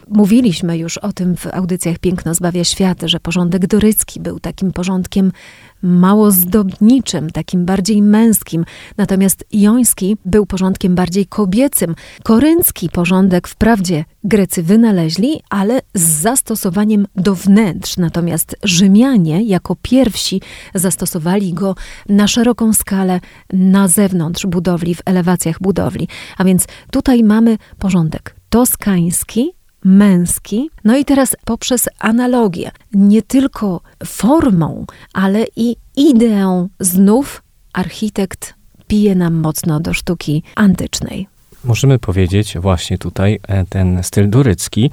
Mówiliśmy 0.10 0.78
już 0.78 0.98
o 0.98 1.14
tym 1.14 1.38
w 1.38 1.48
audycjach 1.48 2.00
Piękno 2.00 2.34
zbawia 2.36 2.64
świat, 2.64 3.02
że 3.06 3.20
porządek 3.20 3.68
dorycki 3.68 4.20
był 4.20 4.40
takim 4.40 4.72
porządkiem 4.72 5.32
mało 5.82 6.32
zdobniczym, 6.32 7.30
takim 7.30 7.66
bardziej 7.66 8.02
męskim, 8.02 8.66
natomiast 8.98 9.46
joński 9.52 10.18
był 10.26 10.46
porządkiem 10.46 10.96
bardziej 10.96 11.26
kobiecym. 11.26 11.96
Koryncki 12.24 12.90
porządek 12.90 13.48
wprawdzie 13.48 14.06
Grecy 14.24 14.64
wynaleźli, 14.64 15.42
ale 15.50 15.82
z 15.94 16.02
zastosowaniem 16.02 17.08
do 17.16 17.36
wnętrz, 17.36 17.98
natomiast 17.98 18.56
Rzymianie 18.64 19.44
jako 19.44 19.76
pierwsi 19.82 20.42
zastosowali 20.76 21.54
go 21.54 21.76
na 22.10 22.28
szeroką 22.28 22.74
skalę 22.74 23.20
na 23.54 23.88
zewnątrz 23.88 24.46
budowli, 24.46 24.96
w 24.96 25.02
elewacjach 25.06 25.62
budowli. 25.62 26.08
A 26.38 26.44
więc 26.44 26.66
tutaj 26.92 27.24
mamy 27.24 27.58
porządek 27.80 28.36
toskański, 28.50 29.57
męski. 29.86 30.70
No 30.84 30.98
i 30.98 31.06
teraz 31.06 31.36
poprzez 31.46 31.90
analogię, 32.00 32.72
nie 32.94 33.22
tylko 33.22 33.82
formą, 34.06 34.86
ale 35.14 35.46
i 35.56 35.76
ideą 35.96 36.70
znów 36.80 37.44
architekt 37.74 38.54
pije 38.88 39.16
nam 39.16 39.34
mocno 39.34 39.80
do 39.80 39.94
sztuki 39.94 40.44
antycznej. 40.56 41.28
Możemy 41.64 42.00
powiedzieć 42.00 42.58
właśnie 42.58 42.98
tutaj, 42.98 43.40
e, 43.48 43.66
ten 43.66 44.04
styl 44.04 44.30
durycki 44.30 44.92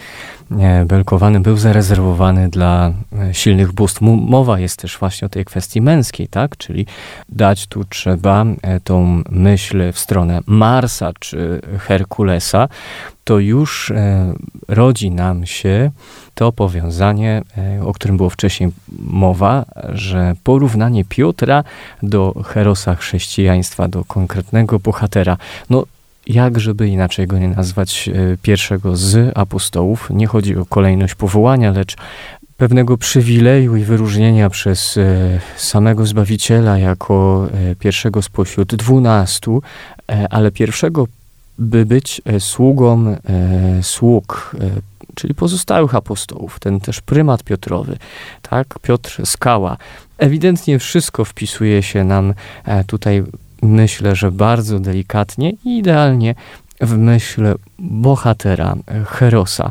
e, 0.51 0.85
belkowany 0.85 1.41
był 1.41 1.57
zarezerwowany 1.57 2.49
dla 2.49 2.93
e, 3.13 3.35
silnych 3.35 3.73
bóstw. 3.73 4.01
Mowa 4.01 4.61
jest 4.61 4.79
też 4.79 4.99
właśnie 4.99 5.27
o 5.27 5.29
tej 5.29 5.45
kwestii 5.45 5.81
męskiej, 5.81 6.29
tak? 6.29 6.57
Czyli 6.57 6.87
dać 7.29 7.67
tu 7.67 7.85
trzeba 7.85 8.45
tą 8.85 9.23
myśl 9.31 9.93
w 9.93 9.99
stronę 9.99 10.41
Marsa 10.47 11.13
czy 11.21 11.61
Herkulesa, 11.79 12.69
to 13.25 13.39
już 13.39 13.93
rodzi 14.69 15.11
nam 15.11 15.47
się 15.47 15.91
to 16.35 16.53
powiązanie, 16.53 17.43
o 17.85 17.93
którym 17.93 18.17
było 18.17 18.31
wcześniej 18.31 18.71
mowa, 18.99 19.65
że 19.93 20.35
porównanie 20.45 21.05
Piotra 21.05 21.65
do 22.03 22.35
herosa 22.47 22.95
chrześcijaństwa, 22.95 23.89
do 23.89 24.05
konkretnego 24.05 24.79
bohatera. 24.79 25.37
No, 25.71 25.85
jak 26.27 26.61
żeby 26.61 26.89
inaczej 26.89 27.27
go 27.27 27.39
nie 27.39 27.49
nazwać, 27.49 28.09
e, 28.09 28.37
pierwszego 28.43 28.97
z 28.97 29.33
apostołów. 29.35 30.11
Nie 30.11 30.27
chodzi 30.27 30.57
o 30.57 30.65
kolejność 30.65 31.15
powołania, 31.15 31.71
lecz 31.71 31.97
pewnego 32.57 32.99
przywileju 32.99 33.77
i 33.77 33.85
wyróżnienia 33.85 34.51
przez 34.51 34.97
e, 34.97 35.41
samego 35.57 36.07
Zbawiciela 36.07 36.79
jako 36.79 37.49
e, 37.53 37.75
pierwszego 37.75 38.23
spośród 38.23 38.75
dwunastu, 38.75 39.63
ale 40.31 40.51
pierwszego, 40.51 41.07
by 41.59 41.87
być 41.87 42.23
sługą 42.39 43.17
sług, 43.83 44.57
czyli 45.15 45.35
pozostałych 45.35 45.95
apostołów, 45.95 46.61
ten 46.61 46.81
też 46.81 47.01
prymat 47.01 47.43
Piotrowy, 47.43 47.97
tak, 48.43 48.79
Piotr 48.83 49.27
Skała. 49.27 49.77
Ewidentnie 50.19 50.79
wszystko 50.79 51.25
wpisuje 51.25 51.83
się 51.83 52.05
nam 52.05 52.35
tutaj 52.87 53.25
myślę, 53.65 54.17
że 54.17 54.33
bardzo 54.33 54.81
delikatnie 54.81 55.53
i 55.65 55.79
idealnie 55.79 56.35
w 56.81 56.97
myśl 56.97 57.55
bohatera, 57.79 58.77
herosa. 59.07 59.71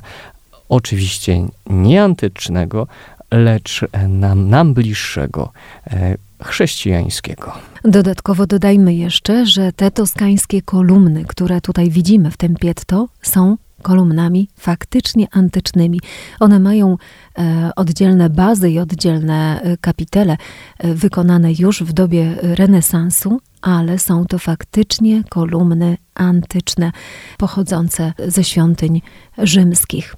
Oczywiście 0.69 1.47
nie 1.67 2.03
antycznego, 2.03 2.87
lecz 3.31 3.85
nam, 4.07 4.49
nam 4.49 4.73
bliższego, 4.73 5.51
e, 5.87 6.17
chrześcijańskiego. 6.43 7.53
Dodatkowo 7.83 8.47
dodajmy 8.47 8.93
jeszcze, 8.95 9.45
że 9.45 9.73
te 9.73 9.91
toskańskie 9.91 10.61
kolumny, 10.61 11.25
które 11.25 11.61
tutaj 11.61 11.89
widzimy 11.89 12.31
w 12.31 12.37
tym 12.37 12.55
pietto, 12.55 13.07
są 13.21 13.57
kolumnami 13.83 14.47
faktycznie 14.57 15.27
antycznymi. 15.31 15.99
One 16.39 16.59
mają 16.59 16.97
e, 17.37 17.71
oddzielne 17.75 18.29
bazy 18.29 18.69
i 18.69 18.79
oddzielne 18.79 19.61
e, 19.61 19.77
kapitele 19.77 20.37
e, 20.79 20.93
wykonane 20.93 21.53
już 21.59 21.83
w 21.83 21.93
dobie 21.93 22.35
renesansu, 22.41 23.41
ale 23.61 23.99
są 23.99 24.25
to 24.25 24.39
faktycznie 24.39 25.23
kolumny 25.29 25.97
antyczne 26.15 26.91
pochodzące 27.37 28.13
ze 28.27 28.43
świątyń 28.43 29.01
rzymskich. 29.37 30.15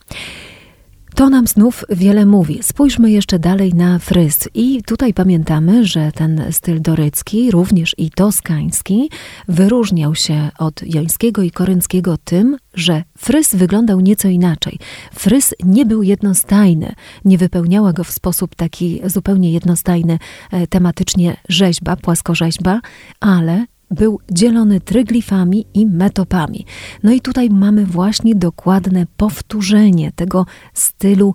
To 1.15 1.29
nam 1.29 1.47
znów 1.47 1.85
wiele 1.89 2.25
mówi. 2.25 2.59
Spójrzmy 2.63 3.11
jeszcze 3.11 3.39
dalej 3.39 3.73
na 3.73 3.99
fryz. 3.99 4.49
I 4.53 4.83
tutaj 4.83 5.13
pamiętamy, 5.13 5.85
że 5.85 6.11
ten 6.11 6.43
styl 6.51 6.81
dorycki, 6.81 7.51
również 7.51 7.95
i 7.97 8.11
toskański, 8.11 9.09
wyróżniał 9.47 10.15
się 10.15 10.49
od 10.59 10.81
jońskiego 10.83 11.41
i 11.41 11.51
korynckiego 11.51 12.17
tym, 12.17 12.57
że 12.73 13.03
fryz 13.17 13.55
wyglądał 13.55 13.99
nieco 13.99 14.27
inaczej. 14.27 14.79
Fryz 15.13 15.53
nie 15.63 15.85
był 15.85 16.03
jednostajny, 16.03 16.93
nie 17.25 17.37
wypełniała 17.37 17.93
go 17.93 18.03
w 18.03 18.11
sposób 18.11 18.55
taki 18.55 19.01
zupełnie 19.05 19.51
jednostajny 19.51 20.19
e, 20.51 20.67
tematycznie 20.67 21.37
rzeźba, 21.49 21.95
płaskorzeźba, 21.95 22.81
ale 23.19 23.65
był 23.91 24.19
dzielony 24.31 24.79
tryglifami 24.81 25.65
i 25.73 25.85
metopami. 25.85 26.65
No 27.03 27.11
i 27.11 27.21
tutaj 27.21 27.49
mamy 27.49 27.85
właśnie 27.85 28.35
dokładne 28.35 29.05
powtórzenie 29.17 30.11
tego 30.11 30.45
stylu 30.73 31.33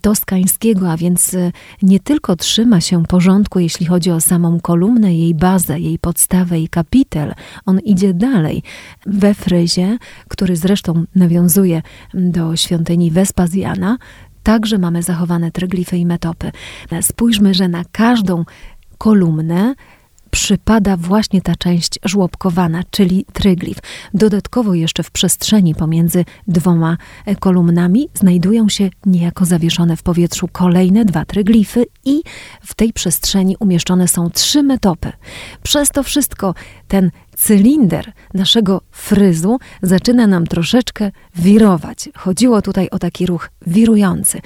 toskańskiego, 0.00 0.90
a 0.90 0.96
więc 0.96 1.34
e, 1.34 1.52
nie 1.82 2.00
tylko 2.00 2.36
trzyma 2.36 2.80
się 2.80 3.02
porządku, 3.02 3.58
jeśli 3.58 3.86
chodzi 3.86 4.10
o 4.10 4.20
samą 4.20 4.60
kolumnę, 4.60 5.14
jej 5.14 5.34
bazę, 5.34 5.80
jej 5.80 5.98
podstawę 5.98 6.60
i 6.60 6.68
kapitel, 6.68 7.34
on 7.66 7.78
idzie 7.78 8.14
dalej. 8.14 8.62
We 9.06 9.34
fryzie, 9.34 9.98
który 10.28 10.56
zresztą 10.56 11.04
nawiązuje 11.14 11.82
do 12.14 12.56
świątyni 12.56 13.10
Wespazjana, 13.10 13.98
także 14.42 14.78
mamy 14.78 15.02
zachowane 15.02 15.50
tryglify 15.50 15.96
i 15.96 16.06
metopy. 16.06 16.52
Spójrzmy, 17.00 17.54
że 17.54 17.68
na 17.68 17.84
każdą 17.92 18.44
kolumnę 18.98 19.74
przypada 20.34 20.96
właśnie 20.96 21.42
ta 21.42 21.56
część 21.56 21.98
żłobkowana, 22.04 22.82
czyli 22.90 23.26
tryglif. 23.32 23.78
Dodatkowo 24.14 24.74
jeszcze 24.74 25.02
w 25.02 25.10
przestrzeni 25.10 25.74
pomiędzy 25.74 26.24
dwoma 26.48 26.96
e, 27.26 27.36
kolumnami 27.36 28.08
znajdują 28.14 28.68
się 28.68 28.90
niejako 29.06 29.44
zawieszone 29.44 29.96
w 29.96 30.02
powietrzu 30.02 30.48
kolejne 30.52 31.04
dwa 31.04 31.24
tryglify 31.24 31.86
i 32.04 32.22
w 32.62 32.74
tej 32.74 32.92
przestrzeni 32.92 33.56
umieszczone 33.60 34.08
są 34.08 34.30
trzy 34.30 34.62
metopy. 34.62 35.12
Przez 35.62 35.88
to 35.88 36.02
wszystko 36.02 36.54
ten 36.88 37.10
cylinder 37.34 38.12
naszego 38.34 38.80
fryzu 38.90 39.58
zaczyna 39.82 40.26
nam 40.26 40.46
troszeczkę 40.46 41.10
wirować. 41.36 42.08
Chodziło 42.16 42.62
tutaj 42.62 42.88
o 42.90 42.98
taki 42.98 43.26
ruch 43.26 43.50
wirujący. 43.66 44.40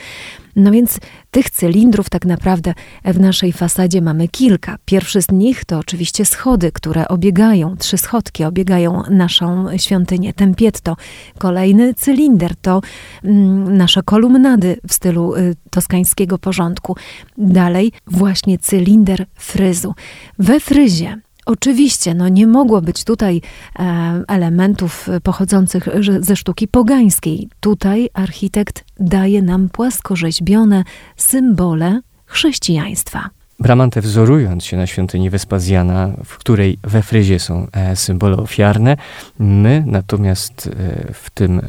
No 0.57 0.70
więc 0.70 0.98
tych 1.31 1.51
cylindrów 1.51 2.11
tak 2.11 2.24
naprawdę 2.24 2.74
w 3.05 3.20
naszej 3.20 3.53
fasadzie 3.53 4.03
mamy 4.03 4.29
kilka. 4.29 4.79
Pierwszy 4.85 5.22
z 5.22 5.31
nich 5.31 5.64
to 5.64 5.79
oczywiście 5.79 6.24
schody, 6.24 6.72
które 6.72 7.09
obiegają, 7.09 7.77
trzy 7.77 7.98
schodki 7.98 8.44
obiegają 8.44 9.03
naszą 9.11 9.79
świątynię 9.79 10.33
Tempietto. 10.33 10.96
Kolejny 11.38 11.94
cylinder 11.94 12.57
to 12.57 12.81
mm, 13.24 13.77
nasze 13.77 14.03
kolumnady 14.03 14.77
w 14.88 14.92
stylu 14.94 15.35
y, 15.35 15.55
toskańskiego 15.70 16.38
porządku. 16.38 16.96
Dalej 17.38 17.92
właśnie 18.07 18.59
cylinder 18.59 19.27
fryzu. 19.35 19.94
We 20.38 20.61
fryzie 20.61 21.28
Oczywiście, 21.49 22.15
no 22.15 22.29
nie 22.29 22.47
mogło 22.47 22.83
być 22.83 23.05
tutaj 23.05 23.41
e, 23.79 24.23
elementów 24.29 25.09
pochodzących 25.23 25.89
ze 26.21 26.37
sztuki 26.37 26.69
pogańskiej. 26.69 27.49
Tutaj 27.61 28.09
architekt 28.15 28.85
daje 29.01 29.43
nam 29.43 29.69
płaskorzeźbione 29.69 30.85
symbole 31.17 32.01
chrześcijaństwa. 32.27 33.31
Bramante 33.61 34.01
wzorując 34.01 34.65
się 34.65 34.77
na 34.77 34.87
świątyni 34.87 35.31
Wespazjana, 35.31 36.11
w 36.25 36.39
której 36.39 36.79
we 36.83 37.03
fryzie 37.03 37.39
są 37.39 37.67
e, 37.73 37.97
symbole 37.97 38.37
ofiarne, 38.37 38.97
my 39.39 39.85
natomiast 39.87 40.67
e, 40.67 41.13
w, 41.13 41.31
tym, 41.31 41.61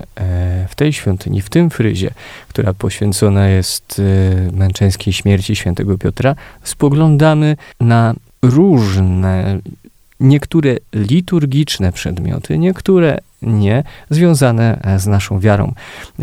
w 0.67 0.75
tej 0.75 0.93
świątyni, 0.93 1.41
w 1.41 1.49
tym 1.49 1.69
fryzie, 1.69 2.11
która 2.47 2.73
poświęcona 2.73 3.47
jest 3.47 4.01
męczeńskiej 4.53 5.13
śmierci 5.13 5.55
świętego 5.55 5.97
Piotra, 5.97 6.35
spoglądamy 6.63 7.57
na 7.79 8.15
różne, 8.41 9.59
niektóre 10.19 10.75
liturgiczne 10.93 11.91
przedmioty, 11.91 12.57
niektóre 12.57 13.17
nie 13.41 13.83
związane 14.09 14.97
z 14.97 15.07
naszą 15.07 15.39
wiarą. 15.39 15.73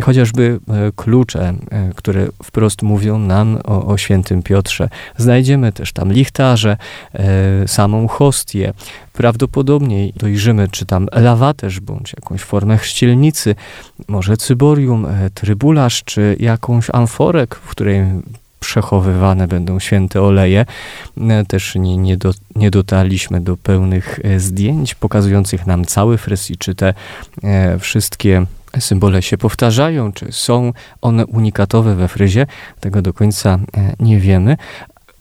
Chociażby 0.02 0.60
klucze, 0.96 1.54
które 1.94 2.26
wprost 2.44 2.82
mówią 2.82 3.18
nam 3.18 3.58
o, 3.64 3.86
o 3.86 3.96
świętym 3.96 4.42
Piotrze. 4.42 4.88
Znajdziemy 5.16 5.72
też 5.72 5.92
tam 5.92 6.12
lichtarze, 6.12 6.76
samą 7.66 8.08
hostię. 8.08 8.72
Prawdopodobnie 9.12 10.12
dojrzymy, 10.16 10.68
czy 10.68 10.86
tam 10.86 11.08
lawaterz, 11.12 11.80
bądź 11.80 12.12
jakąś 12.12 12.40
formę 12.40 12.78
chrzcielnicy, 12.78 13.54
może 14.08 14.36
cyborium, 14.36 15.06
trybularz, 15.34 16.04
czy 16.04 16.36
jakąś 16.40 16.86
amforek, 16.92 17.54
w 17.54 17.68
której 17.68 18.04
przechowywane 18.66 19.48
będą 19.48 19.78
święte 19.78 20.22
oleje. 20.22 20.66
E, 21.28 21.44
też 21.44 21.74
nie, 21.74 21.96
nie, 21.96 22.16
do, 22.16 22.32
nie 22.56 22.70
dotarliśmy 22.70 23.40
do 23.40 23.56
pełnych 23.56 24.20
e, 24.24 24.40
zdjęć 24.40 24.94
pokazujących 24.94 25.66
nam 25.66 25.84
cały 25.84 26.18
fryz 26.18 26.50
i 26.50 26.56
czy 26.56 26.74
te 26.74 26.94
e, 27.44 27.78
wszystkie 27.78 28.46
symbole 28.78 29.22
się 29.22 29.38
powtarzają, 29.38 30.12
czy 30.12 30.32
są 30.32 30.72
one 31.02 31.26
unikatowe 31.26 31.94
we 31.94 32.08
fryzie. 32.08 32.46
Tego 32.80 33.02
do 33.02 33.12
końca 33.12 33.58
nie 34.00 34.20
wiemy. 34.20 34.56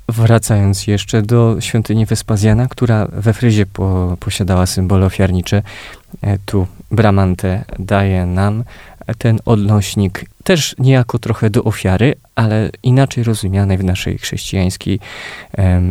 Wracając 0.09 0.87
jeszcze 0.87 1.21
do 1.21 1.55
świątyni 1.59 2.05
Wespazjana, 2.05 2.67
która 2.67 3.07
we 3.07 3.33
fryzie 3.33 3.65
po, 3.65 4.17
posiadała 4.19 4.65
symbole 4.65 5.05
ofiarnicze, 5.05 5.61
tu 6.45 6.67
Bramante 6.91 7.63
daje 7.79 8.25
nam 8.25 8.63
ten 9.17 9.39
odnośnik 9.45 10.25
też 10.43 10.75
niejako 10.79 11.19
trochę 11.19 11.49
do 11.49 11.63
ofiary, 11.63 12.15
ale 12.35 12.69
inaczej 12.83 13.23
rozumianej 13.23 13.77
w 13.77 13.83
naszej 13.83 14.17
chrześcijańskiej 14.17 14.99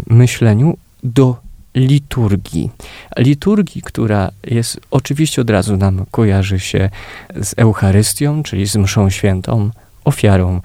myśleniu, 0.06 0.76
do 1.04 1.36
liturgii. 1.74 2.70
Liturgii, 3.18 3.82
która 3.82 4.30
jest 4.44 4.80
oczywiście 4.90 5.42
od 5.42 5.50
razu 5.50 5.76
nam 5.76 6.06
kojarzy 6.10 6.60
się 6.60 6.90
z 7.34 7.54
Eucharystią, 7.56 8.42
czyli 8.42 8.66
z 8.66 8.76
mszą 8.76 9.10
świętą, 9.10 9.70
ofiarą, 10.04 10.60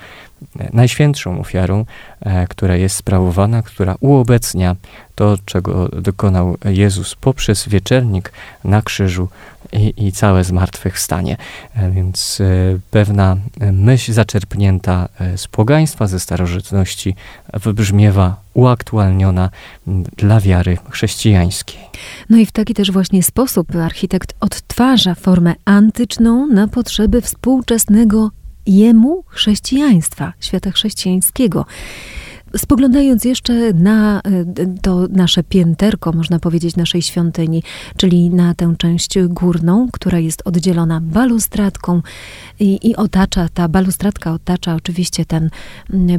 e, 0.59 0.69
najświętszą 0.73 1.39
ofiarą, 1.39 1.85
e, 2.21 2.47
która 2.47 2.75
jest 2.75 2.95
sprawowana, 2.95 3.61
która 3.61 3.95
uobecnia 3.99 4.75
to, 5.15 5.37
czego 5.45 5.87
dokonał 5.87 6.57
Jezus 6.65 7.15
poprzez 7.15 7.67
wieczernik 7.69 8.31
na 8.63 8.81
krzyżu 8.81 9.27
i, 9.73 9.93
i 10.07 10.11
całe 10.11 10.43
zmartwychwstanie. 10.43 11.37
E, 11.75 11.91
więc 11.91 12.41
e, 12.41 12.45
pewna 12.91 13.37
myśl 13.71 14.13
zaczerpnięta 14.13 15.09
e, 15.19 15.37
z 15.37 15.47
pogaństwa, 15.47 16.07
ze 16.07 16.19
starożytności 16.19 17.15
wybrzmiewa 17.53 18.35
uaktualniona 18.53 19.49
dla 20.17 20.39
wiary 20.39 20.77
chrześcijańskiej. 20.89 21.79
No 22.29 22.37
i 22.37 22.45
w 22.45 22.51
taki 22.51 22.73
też 22.73 22.91
właśnie 22.91 23.23
sposób 23.23 23.75
architekt 23.75 24.33
odtwarza 24.39 25.15
formę 25.15 25.55
antyczną 25.65 26.47
na 26.47 26.67
potrzeby 26.67 27.21
współczesnego 27.21 28.31
jemu 28.65 29.23
chrześcijaństwa, 29.27 30.33
świata 30.39 30.71
chrześcijańskiego. 30.71 31.65
Spoglądając 32.57 33.25
jeszcze 33.25 33.73
na 33.73 34.21
e, 34.21 34.21
to 34.81 35.07
nasze 35.09 35.43
pięterko, 35.43 36.11
można 36.11 36.39
powiedzieć, 36.39 36.75
naszej 36.75 37.01
świątyni, 37.01 37.63
czyli 37.97 38.29
na 38.29 38.53
tę 38.53 38.75
część 38.77 39.19
górną, 39.27 39.87
która 39.91 40.19
jest 40.19 40.41
oddzielona 40.45 41.01
balustradką 41.01 42.01
i, 42.59 42.89
i 42.89 42.95
otacza, 42.95 43.49
ta 43.53 43.67
balustradka 43.67 44.33
otacza 44.33 44.75
oczywiście 44.75 45.25
ten 45.25 45.49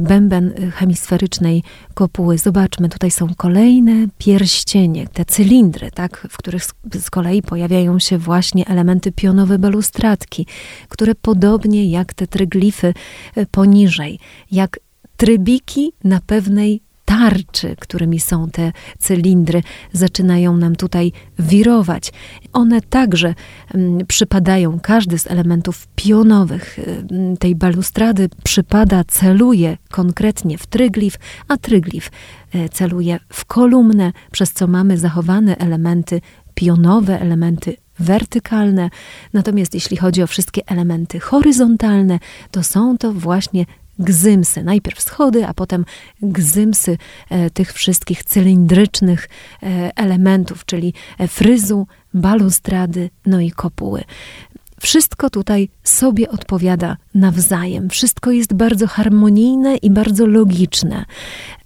bęben 0.01 0.71
hemisferycznej 0.71 1.63
kopuły. 1.93 2.37
Zobaczmy, 2.37 2.89
tutaj 2.89 3.11
są 3.11 3.27
kolejne 3.37 4.07
pierścienie, 4.17 5.07
te 5.07 5.25
cylindry, 5.25 5.91
tak, 5.91 6.27
w 6.29 6.37
których 6.37 6.63
z, 6.65 6.73
z 6.99 7.09
kolei 7.09 7.41
pojawiają 7.41 7.99
się 7.99 8.17
właśnie 8.17 8.67
elementy 8.67 9.11
pionowe 9.11 9.59
balustradki, 9.59 10.45
które 10.89 11.15
podobnie 11.15 11.91
jak 11.91 12.13
te 12.13 12.27
tryglify 12.27 12.93
e, 13.35 13.45
poniżej, 13.45 14.19
jak 14.51 14.79
trybiki 15.21 15.93
na 16.03 16.19
pewnej 16.25 16.81
tarczy, 17.05 17.75
którymi 17.79 18.19
są 18.19 18.49
te 18.49 18.71
cylindry, 18.99 19.63
zaczynają 19.93 20.57
nam 20.57 20.75
tutaj 20.75 21.11
wirować. 21.39 22.11
One 22.53 22.81
także 22.81 23.35
mm, 23.73 24.05
przypadają, 24.07 24.79
każdy 24.79 25.19
z 25.19 25.27
elementów 25.27 25.87
pionowych 25.95 26.79
mm, 26.79 27.37
tej 27.37 27.55
balustrady 27.55 28.29
przypada, 28.43 29.03
celuje 29.03 29.77
konkretnie 29.91 30.57
w 30.57 30.67
tryglif, 30.67 31.15
a 31.47 31.57
tryglif 31.57 32.11
e, 32.53 32.69
celuje 32.69 33.19
w 33.29 33.45
kolumnę, 33.45 34.11
przez 34.31 34.53
co 34.53 34.67
mamy 34.67 34.97
zachowane 34.97 35.57
elementy 35.57 36.21
pionowe, 36.55 37.21
elementy 37.21 37.77
wertykalne. 37.99 38.89
Natomiast 39.33 39.73
jeśli 39.73 39.97
chodzi 39.97 40.23
o 40.23 40.27
wszystkie 40.27 40.61
elementy 40.67 41.19
horyzontalne, 41.19 42.19
to 42.51 42.63
są 42.63 42.97
to 42.97 43.13
właśnie 43.13 43.65
gzymsy. 44.01 44.63
Najpierw 44.63 45.01
schody, 45.01 45.47
a 45.47 45.53
potem 45.53 45.85
gzymsy 46.21 46.97
e, 47.29 47.49
tych 47.49 47.73
wszystkich 47.73 48.23
cylindrycznych 48.23 49.29
e, 49.63 49.91
elementów, 49.95 50.65
czyli 50.65 50.93
e, 51.19 51.27
fryzu, 51.27 51.87
balustrady, 52.13 53.09
no 53.25 53.39
i 53.39 53.51
kopuły. 53.51 54.03
Wszystko 54.79 55.29
tutaj 55.29 55.69
sobie 55.83 56.29
odpowiada 56.29 56.97
nawzajem. 57.13 57.89
Wszystko 57.89 58.31
jest 58.31 58.53
bardzo 58.53 58.87
harmonijne 58.87 59.77
i 59.77 59.91
bardzo 59.91 60.25
logiczne. 60.25 61.05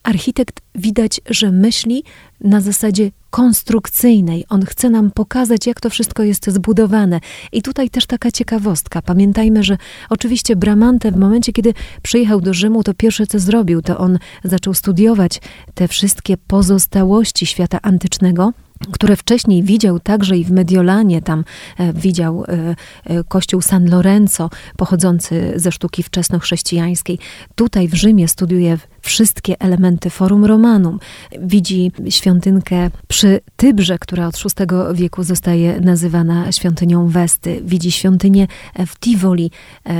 Architekt 0.05 0.61
widać, 0.75 1.21
że 1.29 1.51
myśli 1.51 2.03
na 2.41 2.61
zasadzie 2.61 3.11
konstrukcyjnej. 3.29 4.45
On 4.49 4.65
chce 4.65 4.89
nam 4.89 5.11
pokazać, 5.11 5.67
jak 5.67 5.81
to 5.81 5.89
wszystko 5.89 6.23
jest 6.23 6.45
zbudowane. 6.49 7.19
I 7.51 7.61
tutaj 7.61 7.89
też 7.89 8.05
taka 8.05 8.31
ciekawostka. 8.31 9.01
Pamiętajmy, 9.01 9.63
że 9.63 9.77
oczywiście 10.09 10.55
Bramante 10.55 11.11
w 11.11 11.17
momencie, 11.17 11.53
kiedy 11.53 11.73
przyjechał 12.01 12.41
do 12.41 12.53
Rzymu, 12.53 12.83
to 12.83 12.93
pierwsze 12.93 13.27
co 13.27 13.39
zrobił, 13.39 13.81
to 13.81 13.97
on 13.97 14.19
zaczął 14.43 14.73
studiować 14.73 15.41
te 15.73 15.87
wszystkie 15.87 16.37
pozostałości 16.37 17.45
świata 17.45 17.79
antycznego 17.81 18.53
które 18.91 19.15
wcześniej 19.15 19.63
widział 19.63 19.99
także 19.99 20.37
i 20.37 20.45
w 20.45 20.51
Mediolanie, 20.51 21.21
tam 21.21 21.43
e, 21.77 21.93
widział 21.93 22.43
e, 22.43 22.75
e, 23.05 23.23
kościół 23.23 23.61
San 23.61 23.89
Lorenzo, 23.89 24.49
pochodzący 24.77 25.53
ze 25.55 25.71
sztuki 25.71 26.03
wczesnochrześcijańskiej. 26.03 27.19
Tutaj 27.55 27.87
w 27.87 27.93
Rzymie 27.93 28.27
studiuje 28.27 28.77
wszystkie 29.01 29.61
elementy 29.61 30.09
Forum 30.09 30.45
Romanum. 30.45 30.99
Widzi 31.41 31.91
świątynkę 32.09 32.89
przy 33.07 33.39
Tybrze, 33.55 33.99
która 33.99 34.27
od 34.27 34.35
VI 34.35 34.65
wieku 34.93 35.23
zostaje 35.23 35.81
nazywana 35.81 36.51
świątynią 36.51 37.07
Westy. 37.07 37.61
Widzi 37.65 37.91
świątynię 37.91 38.47
w 38.87 38.99
Tivoli, 38.99 39.51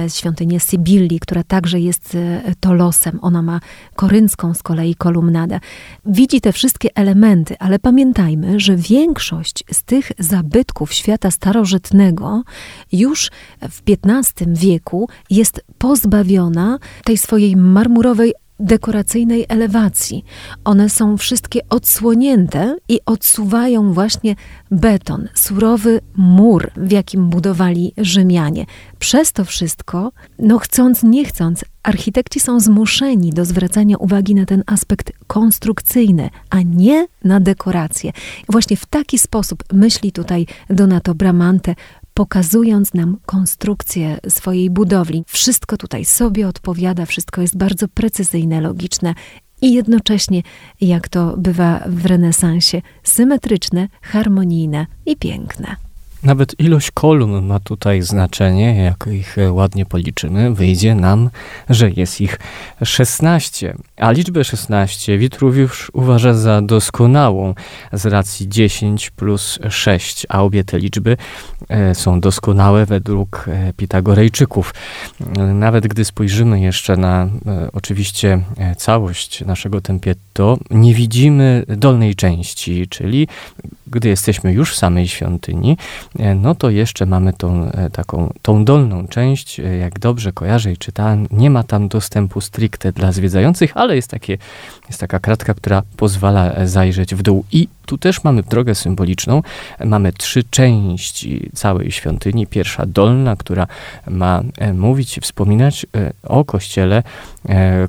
świątynię 0.07 0.59
Sybilli, 0.59 1.19
która 1.19 1.43
także 1.43 1.79
jest 1.79 2.17
Tolosem. 2.59 3.19
Ona 3.21 3.41
ma 3.41 3.59
koryncką 3.95 4.53
z 4.53 4.63
kolei 4.63 4.95
kolumnadę. 4.95 5.59
Widzi 6.05 6.41
te 6.41 6.51
wszystkie 6.51 6.89
elementy, 6.95 7.55
ale 7.59 7.79
pamiętajmy, 7.79 8.59
że 8.65 8.75
większość 8.75 9.63
z 9.71 9.83
tych 9.83 10.11
zabytków 10.19 10.93
świata 10.93 11.31
starożytnego 11.31 12.43
już 12.91 13.31
w 13.61 13.81
XV 14.05 14.45
wieku 14.47 15.09
jest 15.29 15.61
pozbawiona 15.77 16.79
tej 17.03 17.17
swojej 17.17 17.55
marmurowej 17.55 18.33
dekoracyjnej 18.59 19.45
elewacji. 19.49 20.25
One 20.63 20.89
są 20.89 21.17
wszystkie 21.17 21.59
odsłonięte 21.69 22.75
i 22.89 22.99
odsuwają 23.05 23.93
właśnie 23.93 24.35
beton, 24.71 25.27
surowy 25.33 26.01
mur, 26.17 26.71
w 26.77 26.91
jakim 26.91 27.29
budowali 27.29 27.93
Rzymianie. 27.97 28.65
Przez 28.99 29.31
to 29.31 29.45
wszystko, 29.45 30.11
no 30.39 30.59
chcąc, 30.59 31.03
nie 31.03 31.25
chcąc, 31.25 31.65
architekci 31.83 32.39
są 32.39 32.59
zmuszeni 32.59 33.29
do 33.29 33.45
zwracania 33.45 33.97
uwagi 33.97 34.35
na 34.35 34.45
ten 34.45 34.63
aspekt 34.65 35.11
konstrukcyjny, 35.27 36.29
a 36.49 36.61
nie 36.61 37.07
na 37.23 37.39
dekorację. 37.39 38.11
Właśnie 38.49 38.77
w 38.77 38.85
taki 38.85 39.17
sposób 39.17 39.63
myśli 39.73 40.11
tutaj 40.11 40.45
Donato 40.69 41.15
Bramante, 41.15 41.75
pokazując 42.15 42.93
nam 42.93 43.17
konstrukcję 43.25 44.17
swojej 44.29 44.69
budowli. 44.69 45.23
Wszystko 45.27 45.77
tutaj 45.77 46.05
sobie 46.05 46.47
odpowiada, 46.47 47.05
wszystko 47.05 47.41
jest 47.41 47.57
bardzo 47.57 47.87
precyzyjne, 47.87 48.61
logiczne 48.61 49.13
i 49.61 49.73
jednocześnie, 49.73 50.41
jak 50.81 51.09
to 51.09 51.37
bywa 51.37 51.83
w 51.87 52.05
renesansie, 52.05 52.81
symetryczne, 53.03 53.87
harmonijne 54.01 54.87
i 55.05 55.17
piękne. 55.17 55.84
Nawet 56.25 56.59
ilość 56.59 56.91
kolumn 56.91 57.45
ma 57.45 57.59
tutaj 57.59 58.01
znaczenie, 58.01 58.75
jak 58.75 59.07
ich 59.11 59.35
ładnie 59.51 59.85
policzymy, 59.85 60.53
wyjdzie 60.53 60.95
nam, 60.95 61.29
że 61.69 61.89
jest 61.89 62.21
ich 62.21 62.39
16. 62.83 63.75
A 63.97 64.11
liczbę 64.11 64.43
16 64.43 65.17
Witruwiusz 65.17 65.91
uważa 65.93 66.33
za 66.33 66.61
doskonałą 66.61 67.53
z 67.93 68.05
racji 68.05 68.49
10 68.49 69.09
plus 69.09 69.59
6, 69.69 70.25
a 70.29 70.43
obie 70.43 70.63
te 70.63 70.79
liczby 70.79 71.17
e, 71.69 71.95
są 71.95 72.19
doskonałe 72.19 72.85
według 72.85 73.45
e, 73.47 73.73
Pitagorejczyków. 73.73 74.73
Nawet 75.53 75.87
gdy 75.87 76.05
spojrzymy 76.05 76.59
jeszcze 76.59 76.97
na 76.97 77.23
e, 77.23 77.69
oczywiście 77.73 78.41
całość 78.77 79.45
naszego 79.45 79.81
tempietto, 79.81 80.57
nie 80.71 80.93
widzimy 80.93 81.65
dolnej 81.67 82.15
części, 82.15 82.87
czyli 82.87 83.27
gdy 83.87 84.09
jesteśmy 84.09 84.53
już 84.53 84.73
w 84.73 84.77
samej 84.77 85.07
świątyni, 85.07 85.77
e, 86.19 86.35
no 86.35 86.55
to 86.55 86.69
jeszcze 86.69 87.05
mamy 87.05 87.33
tą 87.33 87.71
e, 87.71 87.89
taką, 87.89 88.33
tą 88.41 88.65
dolną 88.65 89.07
część, 89.07 89.59
e, 89.59 89.77
jak 89.77 89.99
dobrze 89.99 90.31
kojarzę 90.31 90.71
i 90.71 90.77
czytałem, 90.77 91.27
nie 91.31 91.49
ma 91.49 91.63
tam 91.63 91.87
dostępu 91.87 92.41
stricte 92.41 92.91
dla 92.91 93.11
zwiedzających, 93.11 93.77
ale 93.77 93.95
jest, 93.95 94.11
takie, 94.11 94.37
jest 94.87 94.99
taka 94.99 95.19
kratka, 95.19 95.53
która 95.53 95.81
pozwala 95.97 96.67
zajrzeć 96.67 97.15
w 97.15 97.21
dół. 97.21 97.45
I 97.51 97.67
tu 97.85 97.97
też 97.97 98.23
mamy 98.23 98.43
drogę 98.43 98.75
symboliczną. 98.75 99.41
Mamy 99.85 100.13
trzy 100.13 100.43
części 100.43 101.49
całej 101.53 101.91
świątyni. 101.91 102.47
Pierwsza 102.47 102.85
dolna, 102.85 103.35
która 103.35 103.67
ma 104.07 104.41
mówić 104.73 105.19
wspominać 105.21 105.85
o 106.23 106.45
kościele 106.45 107.03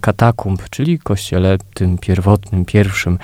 katakumb, 0.01 0.71
czyli 0.71 0.99
kościele 0.99 1.59
tym 1.75 1.99
pierwotnym, 1.99 2.65
pierwszym, 2.65 3.19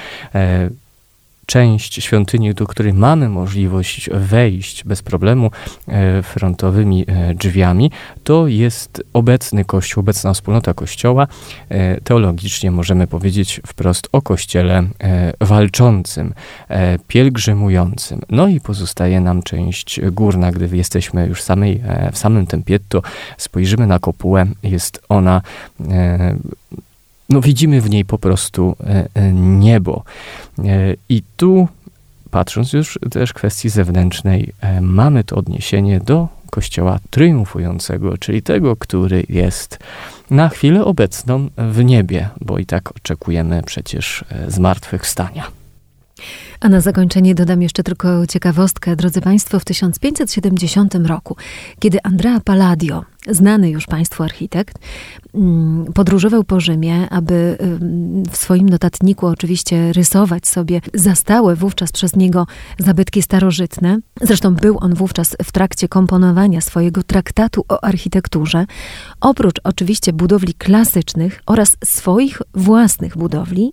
część 1.46 2.04
świątyni, 2.04 2.54
do 2.54 2.66
której 2.66 2.92
mamy 2.92 3.28
możliwość 3.28 4.10
wejść 4.12 4.84
bez 4.84 5.02
problemu 5.02 5.50
e, 5.88 6.22
frontowymi 6.22 7.04
e, 7.08 7.34
drzwiami, 7.34 7.90
to 8.24 8.46
jest 8.46 9.02
obecny 9.12 9.64
Kościół, 9.64 10.00
obecna 10.00 10.34
wspólnota 10.34 10.74
Kościoła. 10.74 11.26
E, 11.68 12.00
teologicznie 12.00 12.70
możemy 12.70 13.06
powiedzieć 13.06 13.60
wprost 13.66 14.08
o 14.12 14.22
Kościele 14.22 14.82
walczącym, 15.40 16.34
pielgrzymującym. 17.08 18.20
No 18.30 18.48
i 18.48 18.60
pozostaje 18.60 19.20
nam 19.20 19.42
część 19.42 20.00
górna, 20.00 20.52
gdy 20.52 20.76
jesteśmy 20.76 21.26
już 21.26 21.42
samej, 21.42 21.82
w 22.12 22.18
samym 22.18 22.46
Tempietto, 22.46 23.02
spojrzymy 23.38 23.86
na 23.86 23.98
kopułę, 23.98 24.46
jest 24.62 25.02
ona 25.08 25.42
no 27.32 27.40
widzimy 27.40 27.80
w 27.80 27.90
niej 27.90 28.04
po 28.04 28.18
prostu 28.18 28.76
e, 28.80 29.08
e, 29.14 29.32
niebo. 29.32 30.04
E, 30.58 30.62
I 31.08 31.22
tu, 31.36 31.68
patrząc 32.30 32.72
już 32.72 32.98
też 33.10 33.32
kwestii 33.32 33.68
zewnętrznej, 33.68 34.52
mamy 34.80 35.24
to 35.24 35.36
odniesienie 35.36 36.00
do 36.00 36.28
Kościoła 36.50 36.98
triumfującego, 37.10 38.18
czyli 38.18 38.42
tego, 38.42 38.76
który 38.76 39.24
jest 39.28 39.78
na 40.30 40.48
chwilę 40.48 40.84
obecną 40.84 41.48
w 41.56 41.84
niebie, 41.84 42.28
bo 42.40 42.58
i 42.58 42.66
tak 42.66 42.96
oczekujemy 42.96 43.62
przecież 43.66 44.24
zmartwychwstania. 44.48 45.44
A 46.62 46.68
na 46.68 46.80
zakończenie 46.80 47.34
dodam 47.34 47.62
jeszcze 47.62 47.82
tylko 47.82 48.26
ciekawostkę, 48.26 48.96
drodzy 48.96 49.20
Państwo, 49.20 49.60
w 49.60 49.64
1570 49.64 50.94
roku, 50.94 51.36
kiedy 51.78 51.98
Andrea 52.02 52.40
Palladio, 52.40 53.04
znany 53.28 53.70
już 53.70 53.86
Państwu 53.86 54.22
architekt, 54.22 54.78
mm, 55.34 55.92
podróżował 55.92 56.44
po 56.44 56.60
Rzymie, 56.60 57.08
aby 57.10 57.58
w 58.30 58.36
swoim 58.36 58.68
notatniku 58.68 59.26
oczywiście 59.26 59.92
rysować 59.92 60.48
sobie 60.48 60.80
zastałe 60.94 61.56
wówczas 61.56 61.92
przez 61.92 62.16
niego 62.16 62.46
zabytki 62.78 63.22
starożytne. 63.22 63.98
Zresztą 64.20 64.54
był 64.54 64.78
on 64.80 64.94
wówczas 64.94 65.36
w 65.44 65.52
trakcie 65.52 65.88
komponowania 65.88 66.60
swojego 66.60 67.02
traktatu 67.02 67.64
o 67.68 67.84
architekturze. 67.84 68.66
Oprócz 69.20 69.60
oczywiście 69.64 70.12
budowli 70.12 70.54
klasycznych 70.54 71.42
oraz 71.46 71.76
swoich 71.84 72.42
własnych 72.54 73.16
budowli, 73.16 73.72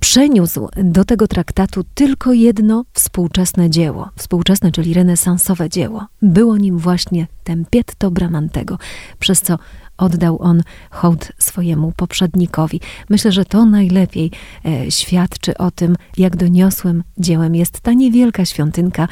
przeniósł 0.00 0.68
do 0.76 1.04
tego 1.04 1.28
traktatu 1.28 1.84
tylko 1.94 2.15
jedno 2.26 2.84
współczesne 2.92 3.70
dzieło, 3.70 4.10
współczesne, 4.16 4.72
czyli 4.72 4.94
renesansowe 4.94 5.68
dzieło. 5.68 6.06
Było 6.22 6.56
nim 6.56 6.78
właśnie 6.78 7.26
Tempietto 7.44 8.10
Bramantego, 8.10 8.78
przez 9.18 9.40
co 9.40 9.58
oddał 9.96 10.42
on 10.42 10.62
hołd 10.90 11.32
swojemu 11.38 11.92
poprzednikowi. 11.96 12.80
Myślę, 13.08 13.32
że 13.32 13.44
to 13.44 13.64
najlepiej 13.64 14.30
e, 14.64 14.90
świadczy 14.90 15.58
o 15.58 15.70
tym, 15.70 15.96
jak 16.16 16.36
doniosłym 16.36 17.02
dziełem 17.18 17.54
jest 17.54 17.80
ta 17.80 17.92
niewielka 17.92 18.44
świątynka, 18.44 19.08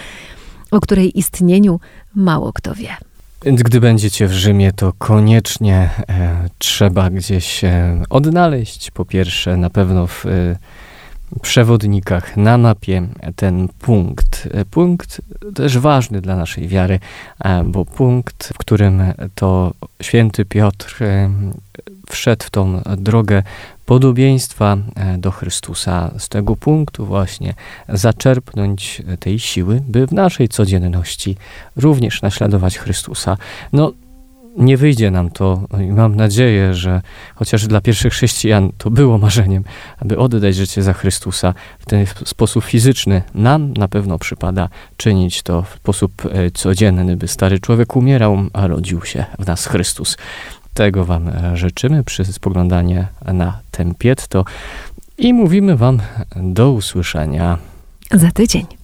o 0.70 0.80
której 0.80 1.18
istnieniu 1.18 1.80
mało 2.14 2.52
kto 2.52 2.74
wie. 2.74 2.96
Więc 3.44 3.62
gdy 3.62 3.80
będziecie 3.80 4.26
w 4.26 4.32
Rzymie, 4.32 4.72
to 4.72 4.92
koniecznie 4.98 5.90
e, 6.08 6.48
trzeba 6.58 7.10
gdzieś 7.10 7.64
e, 7.64 8.02
odnaleźć. 8.10 8.90
Po 8.90 9.04
pierwsze, 9.04 9.56
na 9.56 9.70
pewno 9.70 10.06
w 10.06 10.26
e, 10.26 10.56
przewodnikach, 11.42 12.36
na 12.36 12.58
mapie 12.58 13.08
ten 13.36 13.68
punkt. 13.68 14.48
Punkt 14.70 15.20
też 15.54 15.78
ważny 15.78 16.20
dla 16.20 16.36
naszej 16.36 16.68
wiary, 16.68 17.00
e, 17.44 17.64
bo 17.64 17.84
punkt, 17.84 18.52
w 18.54 18.58
którym 18.58 19.02
to 19.34 19.72
święty 20.02 20.44
Piotr 20.44 20.96
e, 21.00 21.30
wszedł 22.10 22.44
w 22.44 22.50
tą 22.50 22.82
drogę 22.96 23.42
podobieństwa 23.86 24.76
e, 24.96 25.18
do 25.18 25.30
Chrystusa, 25.30 26.10
z 26.18 26.28
tego 26.28 26.56
punktu 26.56 27.06
właśnie 27.06 27.54
zaczerpnąć 27.88 29.02
tej 29.20 29.38
siły, 29.38 29.82
by 29.88 30.06
w 30.06 30.12
naszej 30.12 30.48
codzienności 30.48 31.36
również 31.76 32.22
naśladować 32.22 32.78
Chrystusa. 32.78 33.36
No, 33.72 33.92
nie 34.56 34.76
wyjdzie 34.76 35.10
nam 35.10 35.30
to 35.30 35.60
i 35.80 35.92
mam 35.92 36.16
nadzieję, 36.16 36.74
że 36.74 37.02
chociaż 37.34 37.66
dla 37.66 37.80
pierwszych 37.80 38.12
chrześcijan 38.12 38.72
to 38.78 38.90
było 38.90 39.18
marzeniem, 39.18 39.64
aby 39.98 40.18
oddać 40.18 40.54
życie 40.54 40.82
za 40.82 40.92
Chrystusa 40.92 41.54
w 41.78 41.86
ten 41.86 42.06
sposób 42.24 42.64
fizyczny, 42.64 43.22
nam 43.34 43.72
na 43.72 43.88
pewno 43.88 44.18
przypada 44.18 44.68
czynić 44.96 45.42
to 45.42 45.62
w 45.62 45.74
sposób 45.74 46.12
e, 46.26 46.50
codzienny, 46.50 47.16
by 47.16 47.28
stary 47.28 47.60
człowiek 47.60 47.96
umierał, 47.96 48.38
a 48.52 48.66
rodził 48.66 49.04
się 49.04 49.24
w 49.38 49.46
nas 49.46 49.66
Chrystus. 49.66 50.16
Tego 50.74 51.04
Wam 51.04 51.28
e, 51.28 51.56
życzymy 51.56 52.04
przy 52.04 52.24
spoglądaniu 52.24 53.04
na 53.32 53.60
Tempietto 53.70 54.44
i 55.18 55.34
mówimy 55.34 55.76
Wam 55.76 56.00
do 56.36 56.72
usłyszenia 56.72 57.58
za 58.10 58.30
tydzień. 58.30 58.83